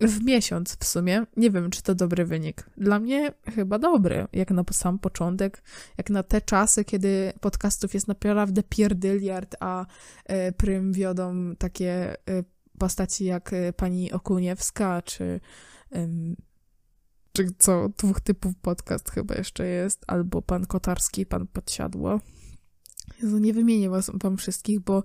w 0.00 0.24
miesiąc 0.24 0.76
w 0.80 0.84
sumie. 0.84 1.26
Nie 1.36 1.50
wiem, 1.50 1.70
czy 1.70 1.82
to 1.82 1.94
dobry 1.94 2.24
wynik. 2.24 2.70
Dla 2.76 2.98
mnie 2.98 3.32
chyba 3.54 3.78
dobry, 3.78 4.26
jak 4.32 4.50
na 4.50 4.64
sam 4.72 4.98
początek, 4.98 5.62
jak 5.98 6.10
na 6.10 6.22
te 6.22 6.40
czasy, 6.40 6.84
kiedy 6.84 7.32
podcastów 7.40 7.94
jest 7.94 8.08
naprawdę 8.08 8.62
pierdyliard, 8.62 9.56
a 9.60 9.86
e, 10.24 10.52
prym 10.52 10.92
wiodą 10.92 11.56
takie 11.58 12.12
e, 12.12 12.16
postaci 12.78 13.24
jak 13.24 13.52
e, 13.52 13.72
pani 13.72 14.12
Okuniewska, 14.12 15.02
czy 15.02 15.40
czy 17.32 17.46
co, 17.58 17.88
dwóch 17.98 18.20
typów 18.20 18.54
podcast 18.62 19.10
chyba 19.10 19.34
jeszcze 19.34 19.66
jest, 19.66 20.04
albo 20.06 20.42
pan 20.42 20.66
Kotarski, 20.66 21.26
pan 21.26 21.46
Podsiadło. 21.46 22.20
Jezu, 23.22 23.38
nie 23.38 23.52
wymienię 23.52 23.90
was, 23.90 24.10
wam 24.14 24.36
wszystkich, 24.36 24.80
bo 24.80 25.02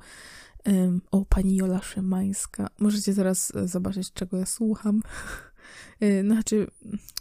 o, 1.12 1.26
pani 1.26 1.56
Jola 1.56 1.82
Szymańska. 1.82 2.68
Możecie 2.80 3.16
teraz 3.16 3.56
e, 3.56 3.68
zobaczyć, 3.68 4.14
czego 4.14 4.38
ja 4.38 4.46
słucham. 4.46 5.02
E, 6.00 6.24
znaczy, 6.24 6.68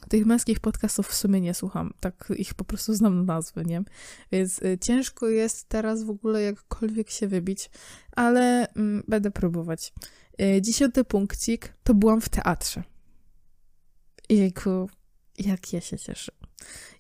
tych 0.09 0.26
męskich 0.26 0.61
podcastów 0.61 1.09
w 1.09 1.14
sumie 1.14 1.40
nie 1.40 1.55
słucham, 1.55 1.92
tak 2.00 2.33
ich 2.37 2.55
po 2.55 2.64
prostu 2.64 2.94
znam 2.94 3.26
nazwy, 3.26 3.64
nie? 3.64 3.83
Więc 4.33 4.62
e, 4.62 4.79
ciężko 4.79 5.29
jest 5.29 5.68
teraz 5.68 6.05
w 6.05 6.11
ogóle 6.11 6.42
jakkolwiek 6.42 7.11
się 7.11 7.29
wybić, 7.29 7.70
ale 8.12 8.72
mm, 8.74 9.03
będę 9.09 9.31
próbować. 9.31 9.92
Dziesiąty 10.61 11.05
punkcik 11.05 11.74
to 11.85 11.94
byłam 11.94 12.20
w 12.20 12.29
teatrze. 12.29 12.83
Jejku, 14.29 14.88
jak 15.38 15.72
ja 15.72 15.81
się 15.81 15.98
cieszę. 15.98 16.33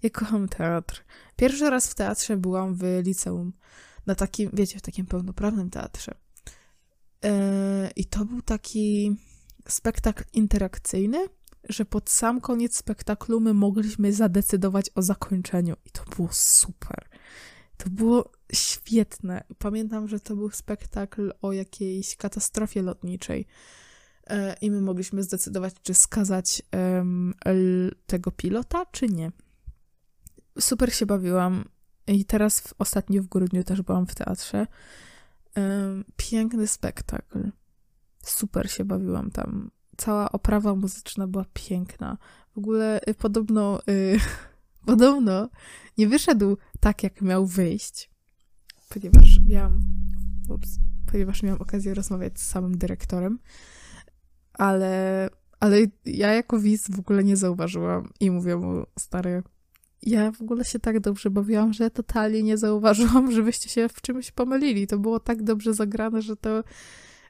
Ja 0.02 0.10
kocham 0.10 0.48
teatr. 0.48 1.04
Pierwszy 1.36 1.70
raz 1.70 1.88
w 1.88 1.94
teatrze 1.94 2.36
byłam 2.36 2.74
w 2.74 2.82
liceum. 3.02 3.52
Na 4.06 4.14
takim, 4.14 4.50
wiecie, 4.52 4.78
w 4.78 4.82
takim 4.82 5.06
pełnoprawnym 5.06 5.70
teatrze. 5.70 6.14
E, 7.24 7.90
I 7.96 8.04
to 8.04 8.24
był 8.24 8.42
taki 8.42 9.16
spektakl 9.68 10.24
interakcyjny, 10.32 11.26
że 11.68 11.84
pod 11.84 12.10
sam 12.10 12.40
koniec 12.40 12.76
spektaklu 12.76 13.40
my 13.40 13.54
mogliśmy 13.54 14.12
zadecydować 14.12 14.90
o 14.94 15.02
zakończeniu. 15.02 15.76
I 15.86 15.90
to 15.90 16.04
było 16.16 16.28
super. 16.32 17.08
To 17.76 17.90
było 17.90 18.32
świetne. 18.52 19.44
Pamiętam, 19.58 20.08
że 20.08 20.20
to 20.20 20.36
był 20.36 20.50
spektakl 20.50 21.32
o 21.42 21.52
jakiejś 21.52 22.16
katastrofie 22.16 22.82
lotniczej. 22.82 23.46
E, 24.26 24.56
I 24.60 24.70
my 24.70 24.80
mogliśmy 24.80 25.22
zdecydować, 25.22 25.74
czy 25.82 25.94
skazać 25.94 26.62
um, 26.72 27.34
tego 28.06 28.30
pilota, 28.30 28.86
czy 28.86 29.08
nie. 29.08 29.32
Super 30.58 30.94
się 30.94 31.06
bawiłam. 31.06 31.64
I 32.06 32.24
teraz 32.24 32.60
w, 32.60 32.74
ostatnio 32.78 33.22
w 33.22 33.26
grudniu 33.26 33.64
też 33.64 33.82
byłam 33.82 34.06
w 34.06 34.14
teatrze 34.14 34.66
piękny 36.16 36.66
spektakl. 36.66 37.50
Super 38.22 38.70
się 38.70 38.84
bawiłam 38.84 39.30
tam. 39.30 39.70
Cała 39.96 40.32
oprawa 40.32 40.74
muzyczna 40.74 41.26
była 41.26 41.44
piękna. 41.54 42.18
W 42.54 42.58
ogóle 42.58 43.00
y, 43.08 43.14
podobno, 43.14 43.80
y, 43.88 44.18
podobno 44.86 45.48
nie 45.98 46.08
wyszedł 46.08 46.56
tak, 46.80 47.02
jak 47.02 47.22
miał 47.22 47.46
wyjść, 47.46 48.10
ponieważ 48.88 49.40
miałam, 49.48 49.80
ups, 50.48 50.78
ponieważ 51.12 51.42
miałam 51.42 51.60
okazję 51.60 51.94
rozmawiać 51.94 52.40
z 52.40 52.48
samym 52.48 52.78
dyrektorem, 52.78 53.38
ale, 54.52 55.28
ale 55.60 55.76
ja 56.04 56.32
jako 56.34 56.58
widz 56.58 56.90
w 56.90 56.98
ogóle 56.98 57.24
nie 57.24 57.36
zauważyłam 57.36 58.12
i 58.20 58.30
mówię 58.30 58.56
mu, 58.56 58.86
stary, 58.98 59.42
ja 60.02 60.32
w 60.32 60.42
ogóle 60.42 60.64
się 60.64 60.78
tak 60.78 61.00
dobrze 61.00 61.30
bawiłam, 61.30 61.72
że 61.72 61.90
totalnie 61.90 62.42
nie 62.42 62.58
zauważyłam, 62.58 63.32
żebyście 63.36 63.68
się 63.68 63.88
w 63.88 64.00
czymś 64.00 64.30
pomylili. 64.30 64.86
To 64.86 64.98
było 64.98 65.20
tak 65.20 65.42
dobrze 65.42 65.74
zagrane, 65.74 66.22
że 66.22 66.36
to, 66.36 66.64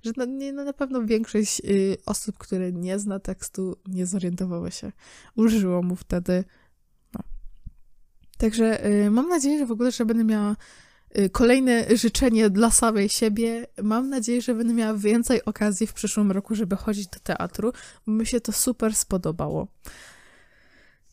że 0.02 0.26
nie, 0.26 0.52
no 0.52 0.64
na 0.64 0.72
pewno 0.72 1.04
większość 1.04 1.62
y, 1.64 1.96
osób, 2.06 2.38
które 2.38 2.72
nie 2.72 2.98
zna 2.98 3.20
tekstu, 3.20 3.76
nie 3.88 4.06
zorientowały 4.06 4.70
się. 4.70 4.92
Użyło 5.36 5.82
mu 5.82 5.96
wtedy. 5.96 6.44
No. 7.14 7.20
Także 8.38 8.86
y, 8.86 9.10
mam 9.10 9.28
nadzieję, 9.28 9.58
że 9.58 9.66
w 9.66 9.72
ogóle, 9.72 9.92
że 9.92 10.06
będę 10.06 10.24
miała 10.24 10.56
y, 11.18 11.30
kolejne 11.30 11.96
życzenie 11.96 12.50
dla 12.50 12.70
samej 12.70 13.08
siebie. 13.08 13.66
Mam 13.82 14.08
nadzieję, 14.08 14.42
że 14.42 14.54
będę 14.54 14.74
miała 14.74 14.94
więcej 14.94 15.44
okazji 15.44 15.86
w 15.86 15.92
przyszłym 15.92 16.32
roku, 16.32 16.54
żeby 16.54 16.76
chodzić 16.76 17.06
do 17.06 17.18
teatru, 17.18 17.72
bo 18.06 18.12
mi 18.12 18.26
się 18.26 18.40
to 18.40 18.52
super 18.52 18.94
spodobało. 18.94 19.68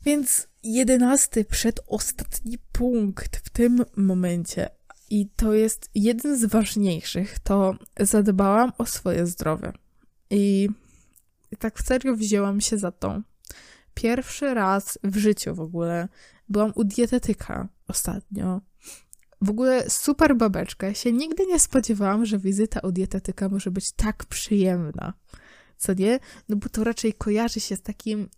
Więc 0.06 0.47
jedenasty, 0.74 1.46
przedostatni 1.46 2.58
punkt 2.72 3.38
w 3.38 3.50
tym 3.50 3.86
momencie, 3.96 4.70
i 5.10 5.30
to 5.36 5.54
jest 5.54 5.90
jeden 5.96 6.38
z 6.38 6.46
ważniejszych, 6.46 7.40
to 7.40 7.76
zadbałam 8.00 8.72
o 8.78 8.86
swoje 8.86 9.28
zdrowie. 9.28 9.72
I 10.30 10.70
tak 11.60 11.82
serio 11.82 12.16
wzięłam 12.16 12.62
się 12.62 12.78
za 12.78 12.92
to. 12.92 13.22
Pierwszy 13.94 14.54
raz 14.54 15.00
w 15.04 15.18
życiu 15.18 15.56
w 15.56 15.60
ogóle 15.60 16.08
byłam 16.50 16.72
u 16.76 16.84
dietetyka 16.84 17.68
ostatnio. 17.88 18.62
W 19.42 19.50
ogóle 19.50 19.90
super 19.90 20.36
babeczka. 20.36 20.94
Się 20.94 21.12
nigdy 21.12 21.46
nie 21.46 21.60
spodziewałam, 21.60 22.26
że 22.26 22.40
wizyta 22.40 22.80
u 22.80 22.92
dietetyka 22.92 23.50
może 23.50 23.72
być 23.72 23.92
tak 23.92 24.26
przyjemna. 24.26 25.14
Co 25.78 25.94
nie? 25.94 26.20
No 26.50 26.56
bo 26.56 26.70
to 26.70 26.84
raczej 26.84 27.14
kojarzy 27.14 27.60
się 27.60 27.76
z 27.76 27.82
takim, 27.82 28.30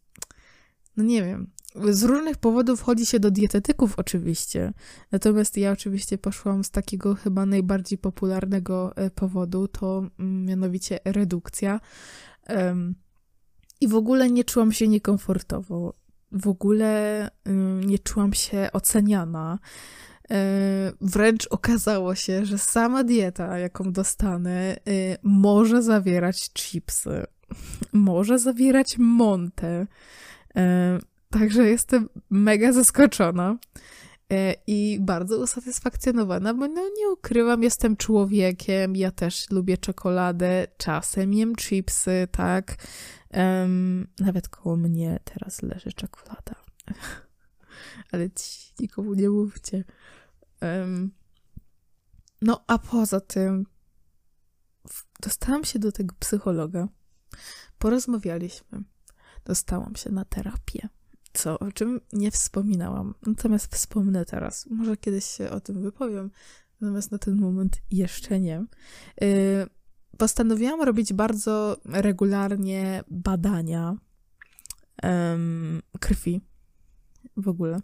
no 0.97 1.03
nie 1.03 1.23
wiem, 1.23 1.51
z 1.89 2.03
różnych 2.03 2.37
powodów 2.37 2.81
chodzi 2.81 3.05
się 3.05 3.19
do 3.19 3.31
dietetyków 3.31 3.93
oczywiście, 3.99 4.73
natomiast 5.11 5.57
ja 5.57 5.71
oczywiście 5.71 6.17
poszłam 6.17 6.63
z 6.63 6.71
takiego 6.71 7.15
chyba 7.15 7.45
najbardziej 7.45 7.97
popularnego 7.97 8.95
e, 8.95 9.09
powodu, 9.09 9.67
to 9.67 10.03
mm, 10.19 10.45
mianowicie 10.45 10.99
redukcja. 11.05 11.79
I 13.81 13.87
w 13.87 13.95
ogóle 13.95 14.31
nie 14.31 14.43
czułam 14.43 14.71
się 14.71 14.87
niekomfortowo, 14.87 15.93
w 16.31 16.47
ogóle 16.47 17.29
nie 17.85 17.99
czułam 17.99 18.33
się 18.33 18.69
oceniana. 18.73 19.59
E, 20.31 20.91
wręcz 21.01 21.47
okazało 21.49 22.15
się, 22.15 22.45
że 22.45 22.57
sama 22.57 23.03
dieta, 23.03 23.57
jaką 23.57 23.91
dostanę, 23.91 24.75
e, 24.75 24.77
może 25.23 25.83
zawierać 25.83 26.49
chipsy, 26.53 27.25
może 27.93 28.39
zawierać 28.39 28.97
montę. 28.97 29.87
Także 31.29 31.69
jestem 31.69 32.09
mega 32.29 32.73
zaskoczona 32.73 33.57
e, 34.31 34.55
i 34.67 34.97
bardzo 35.01 35.37
usatysfakcjonowana, 35.37 36.53
bo 36.53 36.67
no 36.67 36.89
nie 36.97 37.09
ukrywam, 37.09 37.63
jestem 37.63 37.97
człowiekiem, 37.97 38.95
ja 38.95 39.11
też 39.11 39.49
lubię 39.49 39.77
czekoladę, 39.77 40.67
czasem 40.77 41.33
jem 41.33 41.55
chipsy, 41.55 42.27
tak. 42.31 42.75
Um, 43.33 44.07
nawet 44.19 44.49
koło 44.49 44.75
mnie 44.75 45.19
teraz 45.23 45.61
leży 45.61 45.93
czekolada. 45.93 46.55
Ale 48.11 48.29
ci 48.31 48.73
nikomu 48.79 49.13
nie 49.13 49.29
mówcie. 49.29 49.83
Um, 50.61 51.11
no 52.41 52.63
a 52.67 52.77
poza 52.77 53.19
tym 53.19 53.65
dostałam 55.19 55.63
się 55.63 55.79
do 55.79 55.91
tego 55.91 56.15
psychologa, 56.19 56.87
porozmawialiśmy, 57.79 58.83
dostałam 59.45 59.95
się 59.95 60.09
na 60.09 60.25
terapię 60.25 60.89
co, 61.33 61.59
o 61.59 61.71
czym 61.71 62.01
nie 62.13 62.31
wspominałam. 62.31 63.13
Natomiast 63.27 63.75
wspomnę 63.75 64.25
teraz. 64.25 64.67
Może 64.69 64.97
kiedyś 64.97 65.25
się 65.25 65.49
o 65.49 65.59
tym 65.59 65.81
wypowiem, 65.81 66.31
natomiast 66.81 67.11
na 67.11 67.17
ten 67.17 67.35
moment 67.35 67.77
jeszcze 67.91 68.39
nie. 68.39 68.65
Yy, 69.21 69.27
postanowiłam 70.17 70.81
robić 70.81 71.13
bardzo 71.13 71.77
regularnie 71.85 73.03
badania 73.07 73.97
krwi 75.99 76.41
w 77.37 77.47
ogóle. 77.47 77.81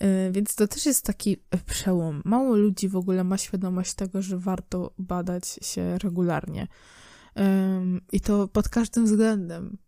E, 0.00 0.32
więc 0.32 0.54
to 0.54 0.68
też 0.68 0.86
jest 0.86 1.04
taki 1.04 1.36
przełom. 1.66 2.22
Mało 2.24 2.56
ludzi 2.56 2.88
w 2.88 2.96
ogóle 2.96 3.24
ma 3.24 3.38
świadomość 3.38 3.94
tego, 3.94 4.22
że 4.22 4.38
warto 4.38 4.94
badać 4.98 5.46
się 5.62 5.98
regularnie. 5.98 6.68
I 8.12 8.20
to 8.20 8.48
pod 8.48 8.68
każdym 8.68 9.04
względem. 9.04 9.78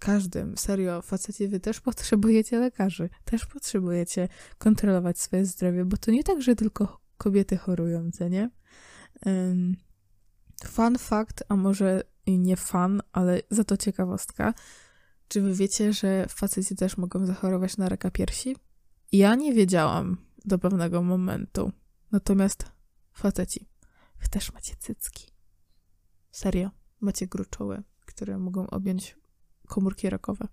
Każdym, 0.00 0.56
serio, 0.56 1.02
faceci, 1.02 1.48
wy 1.48 1.60
też 1.60 1.80
potrzebujecie 1.80 2.58
lekarzy, 2.58 3.10
też 3.24 3.46
potrzebujecie 3.46 4.28
kontrolować 4.58 5.18
swoje 5.18 5.46
zdrowie, 5.46 5.84
bo 5.84 5.96
to 5.96 6.10
nie 6.10 6.24
tak, 6.24 6.42
że 6.42 6.56
tylko 6.56 7.00
kobiety 7.18 7.56
chorują, 7.56 8.10
nie? 8.30 8.50
Fun 10.64 10.98
fact, 10.98 11.44
a 11.48 11.56
może 11.56 12.02
nie 12.26 12.56
fan, 12.56 13.02
ale 13.12 13.42
za 13.50 13.64
to 13.64 13.76
ciekawostka. 13.76 14.54
Czy 15.28 15.40
wy 15.40 15.54
wiecie, 15.54 15.92
że 15.92 16.26
faceci 16.28 16.76
też 16.76 16.96
mogą 16.96 17.26
zachorować 17.26 17.76
na 17.76 17.88
raka 17.88 18.10
piersi? 18.10 18.56
Ja 19.12 19.34
nie 19.34 19.54
wiedziałam 19.54 20.16
do 20.44 20.58
pewnego 20.58 21.02
momentu. 21.02 21.72
Natomiast 22.12 22.64
faceci, 23.12 23.68
wy 24.20 24.28
też 24.28 24.52
macie 24.52 24.74
cycki. 24.78 25.26
Serio, 26.30 26.70
macie 27.00 27.26
gruczoły, 27.26 27.82
które 28.06 28.38
mogą 28.38 28.66
objąć 28.66 29.19
komórki 29.70 30.10
rakowe. 30.10 30.48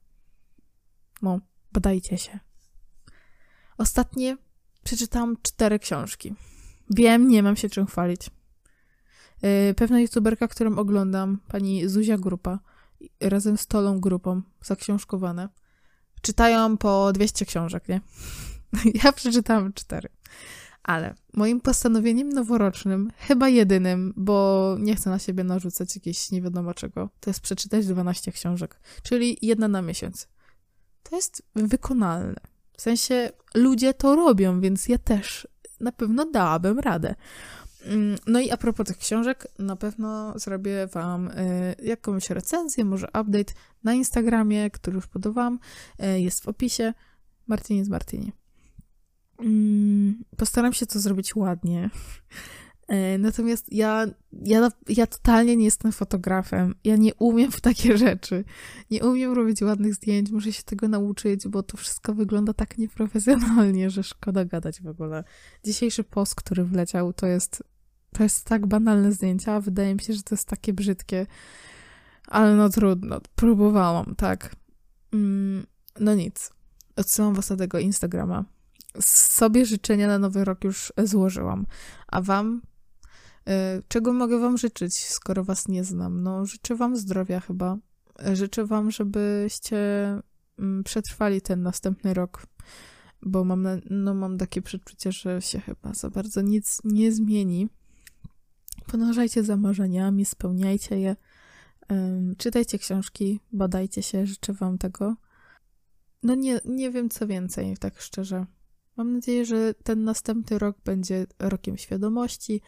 No, 1.21 1.39
badajcie 1.71 2.17
się. 2.17 2.39
Ostatnie 3.77 4.37
przeczytałam 4.83 5.37
cztery 5.41 5.79
książki. 5.79 6.33
Wiem, 6.89 7.27
nie 7.27 7.43
mam 7.43 7.55
się 7.55 7.69
czym 7.69 7.85
chwalić. 7.85 8.29
Yy, 9.41 9.73
pewna 9.73 9.99
youtuberka, 9.99 10.47
którą 10.47 10.77
oglądam, 10.77 11.39
pani 11.47 11.89
Zuzia 11.89 12.17
Grupa, 12.17 12.59
razem 13.21 13.57
z 13.57 13.67
Tolą 13.67 13.99
Grupą, 13.99 14.41
zaksiążkowane, 14.61 15.49
czytają 16.21 16.77
po 16.77 17.13
200 17.13 17.45
książek, 17.45 17.87
nie? 17.89 18.01
Ja 19.03 19.11
przeczytałam 19.11 19.73
cztery. 19.73 20.09
Ale 20.87 21.15
moim 21.33 21.61
postanowieniem 21.61 22.29
noworocznym, 22.29 23.11
chyba 23.17 23.49
jedynym, 23.49 24.13
bo 24.17 24.75
nie 24.79 24.95
chcę 24.95 25.09
na 25.09 25.19
siebie 25.19 25.43
narzucać 25.43 25.95
jakieś 25.95 26.31
nie 26.31 26.41
wiadomo 26.41 26.73
czego, 26.73 27.09
to 27.19 27.29
jest 27.29 27.41
przeczytać 27.41 27.87
12 27.87 28.31
książek, 28.31 28.79
czyli 29.03 29.37
jedna 29.41 29.67
na 29.67 29.81
miesiąc. 29.81 30.27
To 31.03 31.15
jest 31.15 31.43
wykonalne. 31.55 32.39
W 32.77 32.81
sensie 32.81 33.29
ludzie 33.55 33.93
to 33.93 34.15
robią, 34.15 34.61
więc 34.61 34.87
ja 34.87 34.97
też 34.97 35.47
na 35.79 35.91
pewno 35.91 36.25
dałabym 36.25 36.79
radę. 36.79 37.15
Mm, 37.85 38.17
no 38.27 38.39
i 38.39 38.51
a 38.51 38.57
propos 38.57 38.87
tych 38.87 38.97
książek, 38.97 39.47
na 39.59 39.75
pewno 39.75 40.39
zrobię 40.39 40.87
Wam 40.87 41.27
y, 41.27 41.75
jakąś 41.83 42.29
recenzję, 42.29 42.85
może 42.85 43.07
update 43.07 43.53
na 43.83 43.93
Instagramie, 43.93 44.71
który 44.71 44.95
już 44.95 45.07
podawałam, 45.07 45.59
y, 46.03 46.19
jest 46.19 46.43
w 46.43 46.47
opisie. 46.47 46.93
Martynie 47.47 47.85
z 47.85 47.89
Martyni. 47.89 48.31
Mm, 49.39 50.23
postaram 50.37 50.73
się 50.73 50.85
to 50.85 50.99
zrobić 50.99 51.35
ładnie. 51.35 51.89
E, 52.87 53.17
natomiast 53.17 53.73
ja, 53.73 54.05
ja, 54.31 54.69
ja 54.89 55.07
totalnie 55.07 55.55
nie 55.55 55.65
jestem 55.65 55.91
fotografem. 55.91 56.75
Ja 56.83 56.95
nie 56.95 57.15
umiem 57.15 57.51
w 57.51 57.61
takie 57.61 57.97
rzeczy. 58.07 58.43
Nie 58.91 59.03
umiem 59.05 59.33
robić 59.33 59.61
ładnych 59.61 59.95
zdjęć, 59.95 60.31
muszę 60.31 60.53
się 60.53 60.63
tego 60.63 60.87
nauczyć, 60.87 61.47
bo 61.47 61.63
to 61.63 61.77
wszystko 61.77 62.13
wygląda 62.13 62.53
tak 62.53 62.77
nieprofesjonalnie, 62.77 63.89
że 63.89 64.03
szkoda 64.03 64.45
gadać 64.45 64.81
w 64.81 64.87
ogóle. 64.87 65.23
Dzisiejszy 65.63 66.03
post, 66.03 66.35
który 66.35 66.63
wleciał, 66.63 67.13
to 67.13 67.27
jest, 67.27 67.63
to 68.13 68.23
jest 68.23 68.45
tak 68.45 68.67
banalne 68.67 69.11
zdjęcia, 69.11 69.61
wydaje 69.61 69.95
mi 69.95 70.01
się, 70.01 70.13
że 70.13 70.23
to 70.23 70.35
jest 70.35 70.47
takie 70.47 70.73
brzydkie. 70.73 71.25
Ale 72.27 72.55
no 72.55 72.69
trudno, 72.69 73.21
próbowałam, 73.35 74.15
tak. 74.15 74.55
Mm, 75.13 75.65
no 75.99 76.15
nic. 76.15 76.51
Odsyłam 76.95 77.33
was 77.33 77.47
do 77.47 77.57
tego 77.57 77.79
Instagrama 77.79 78.45
sobie 79.01 79.65
życzenia 79.65 80.07
na 80.07 80.19
nowy 80.19 80.45
rok 80.45 80.63
już 80.63 80.93
złożyłam. 81.03 81.65
A 82.07 82.21
wam? 82.21 82.61
E, 83.47 83.81
czego 83.87 84.13
mogę 84.13 84.39
wam 84.39 84.57
życzyć, 84.57 84.99
skoro 84.99 85.43
was 85.43 85.67
nie 85.67 85.83
znam? 85.83 86.23
No, 86.23 86.45
życzę 86.45 86.75
wam 86.75 86.97
zdrowia 86.97 87.39
chyba. 87.39 87.77
Życzę 88.33 88.65
wam, 88.65 88.91
żebyście 88.91 89.77
mm, 90.59 90.83
przetrwali 90.83 91.41
ten 91.41 91.61
następny 91.61 92.13
rok, 92.13 92.47
bo 93.21 93.43
mam, 93.43 93.61
na, 93.61 93.77
no, 93.89 94.13
mam 94.13 94.37
takie 94.37 94.61
przeczucie, 94.61 95.11
że 95.11 95.41
się 95.41 95.59
chyba 95.59 95.93
za 95.93 96.09
bardzo 96.09 96.41
nic 96.41 96.81
nie 96.83 97.11
zmieni. 97.11 97.69
Podążajcie 98.85 99.43
za 99.43 99.57
marzeniami, 99.57 100.25
spełniajcie 100.25 100.99
je, 100.99 101.15
czytajcie 102.37 102.79
książki, 102.79 103.39
badajcie 103.51 104.03
się, 104.03 104.25
życzę 104.25 104.53
wam 104.53 104.77
tego. 104.77 105.15
No 106.23 106.35
nie, 106.35 106.59
nie 106.65 106.91
wiem 106.91 107.09
co 107.09 107.27
więcej, 107.27 107.77
tak 107.77 108.01
szczerze. 108.01 108.45
Mam 108.97 109.13
nadzieję, 109.13 109.45
że 109.45 109.73
ten 109.73 110.03
następny 110.03 110.59
rok 110.59 110.77
będzie 110.85 111.25
rokiem 111.39 111.77
świadomości, 111.77 112.61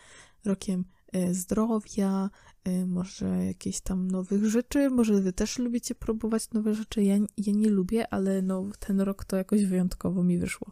rokiem 0.45 0.85
e, 1.13 1.33
zdrowia, 1.33 2.29
e, 2.63 2.85
może 2.85 3.45
jakieś 3.45 3.81
tam 3.81 4.11
nowych 4.11 4.45
rzeczy, 4.45 4.89
może 4.89 5.21
wy 5.21 5.33
też 5.33 5.59
lubicie 5.59 5.95
próbować 5.95 6.51
nowe 6.51 6.73
rzeczy. 6.73 7.03
Ja, 7.03 7.15
ja 7.37 7.53
nie 7.53 7.69
lubię, 7.69 8.13
ale 8.13 8.41
no, 8.41 8.65
ten 8.79 9.01
rok 9.01 9.25
to 9.25 9.35
jakoś 9.35 9.65
wyjątkowo 9.65 10.23
mi 10.23 10.37
wyszło. 10.37 10.71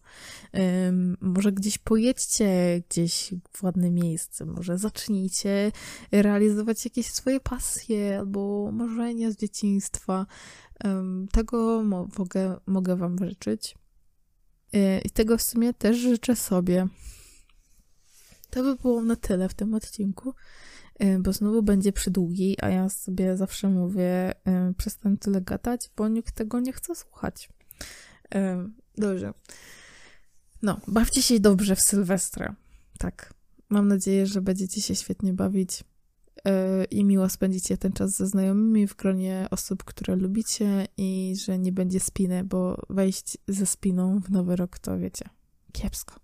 Może 1.22 1.52
gdzieś 1.52 1.78
pojedźcie 1.78 2.82
gdzieś 2.90 3.34
w 3.52 3.64
ładne 3.64 3.92
miejsce, 3.92 4.46
może 4.46 4.78
zacznijcie 4.78 5.72
realizować 6.12 6.86
jakieś 6.86 7.12
swoje 7.12 7.40
pasje 7.40 8.20
albo 8.20 8.72
marzenia 8.72 9.32
z 9.32 9.36
dzieciństwa. 9.36 10.26
Tego 11.32 11.84
mogę, 12.18 12.60
mogę 12.68 12.96
wam 12.96 13.18
życzyć. 13.26 13.76
Y, 14.76 15.02
I 15.06 15.10
tego 15.10 15.38
w 15.38 15.42
sumie 15.42 15.74
też 15.74 15.98
życzę 15.98 16.36
sobie. 16.36 16.88
To 18.50 18.64
by 18.64 18.76
było 18.76 19.04
na 19.04 19.16
tyle 19.16 19.50
w 19.50 19.54
tym 19.54 19.74
odcinku, 19.74 20.34
y, 21.04 21.20
bo 21.20 21.34
znowu 21.34 21.64
będzie 21.64 21.94
przydługi, 21.94 22.58
a 22.62 22.70
ja 22.70 22.90
sobie 22.90 23.38
zawsze 23.38 23.70
mówię, 23.70 24.32
y, 24.70 24.74
przestań 24.74 25.18
tyle 25.18 25.42
gadać, 25.42 25.90
bo 25.98 26.08
nikt 26.08 26.36
tego 26.36 26.60
nie 26.60 26.74
chce 26.74 26.96
słuchać. 26.96 27.50
Dobrze. 28.98 29.34
No, 30.62 30.80
bawcie 30.88 31.22
się 31.22 31.40
dobrze 31.40 31.76
w 31.76 31.82
Sylwestra. 31.82 32.56
Tak. 33.00 33.34
Mam 33.70 33.88
nadzieję, 33.88 34.26
że 34.26 34.42
będziecie 34.42 34.82
się 34.82 34.96
świetnie 34.96 35.34
bawić. 35.34 35.84
E, 36.46 36.84
i 36.84 37.06
miło 37.06 37.30
spędzicie 37.30 37.78
ten 37.78 37.92
czas 37.92 38.12
ze 38.12 38.28
znajomymi 38.28 38.88
w 38.88 38.96
gronie 38.96 39.48
osób, 39.52 39.84
które 39.84 40.16
lubicie 40.16 40.88
i 40.98 41.36
że 41.46 41.60
nie 41.60 41.72
będzie 41.72 42.00
spiny, 42.00 42.44
bo 42.44 42.82
wejść 42.90 43.38
ze 43.48 43.66
spiną 43.66 44.20
w 44.20 44.32
nowy 44.32 44.56
rok 44.56 44.80
to 44.80 44.98
wiecie, 44.98 45.30
kiepsko. 45.72 46.16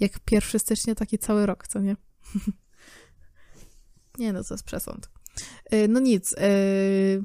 Jak 0.00 0.20
pierwszy 0.20 0.58
stycznia, 0.58 0.94
taki 0.94 1.18
cały 1.18 1.46
rok, 1.46 1.68
co 1.68 1.80
nie? 1.80 1.96
nie 4.18 4.32
no, 4.32 4.44
to 4.44 4.54
jest 4.54 4.64
przesąd. 4.64 5.10
E, 5.70 5.88
no 5.88 6.00
nic, 6.00 6.34
e, 6.38 6.42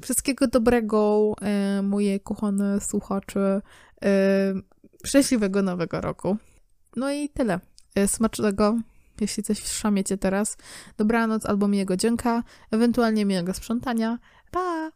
wszystkiego 0.02 0.46
dobrego, 0.46 1.34
moje 1.82 2.20
kochane 2.20 2.80
słuchacze, 2.80 3.62
szczęśliwego 5.04 5.62
nowego 5.62 6.00
roku. 6.00 6.36
No 6.96 7.12
i 7.12 7.28
tyle. 7.28 7.60
Smacznego 8.06 8.78
jeśli 9.20 9.42
coś 9.42 9.62
szamiecie 9.62 10.18
teraz. 10.18 10.56
Dobranoc 10.96 11.46
albo 11.46 11.68
miłego 11.68 11.96
dzięka, 11.96 12.42
ewentualnie 12.70 13.24
miłego 13.24 13.54
sprzątania. 13.54 14.18
Pa! 14.50 14.95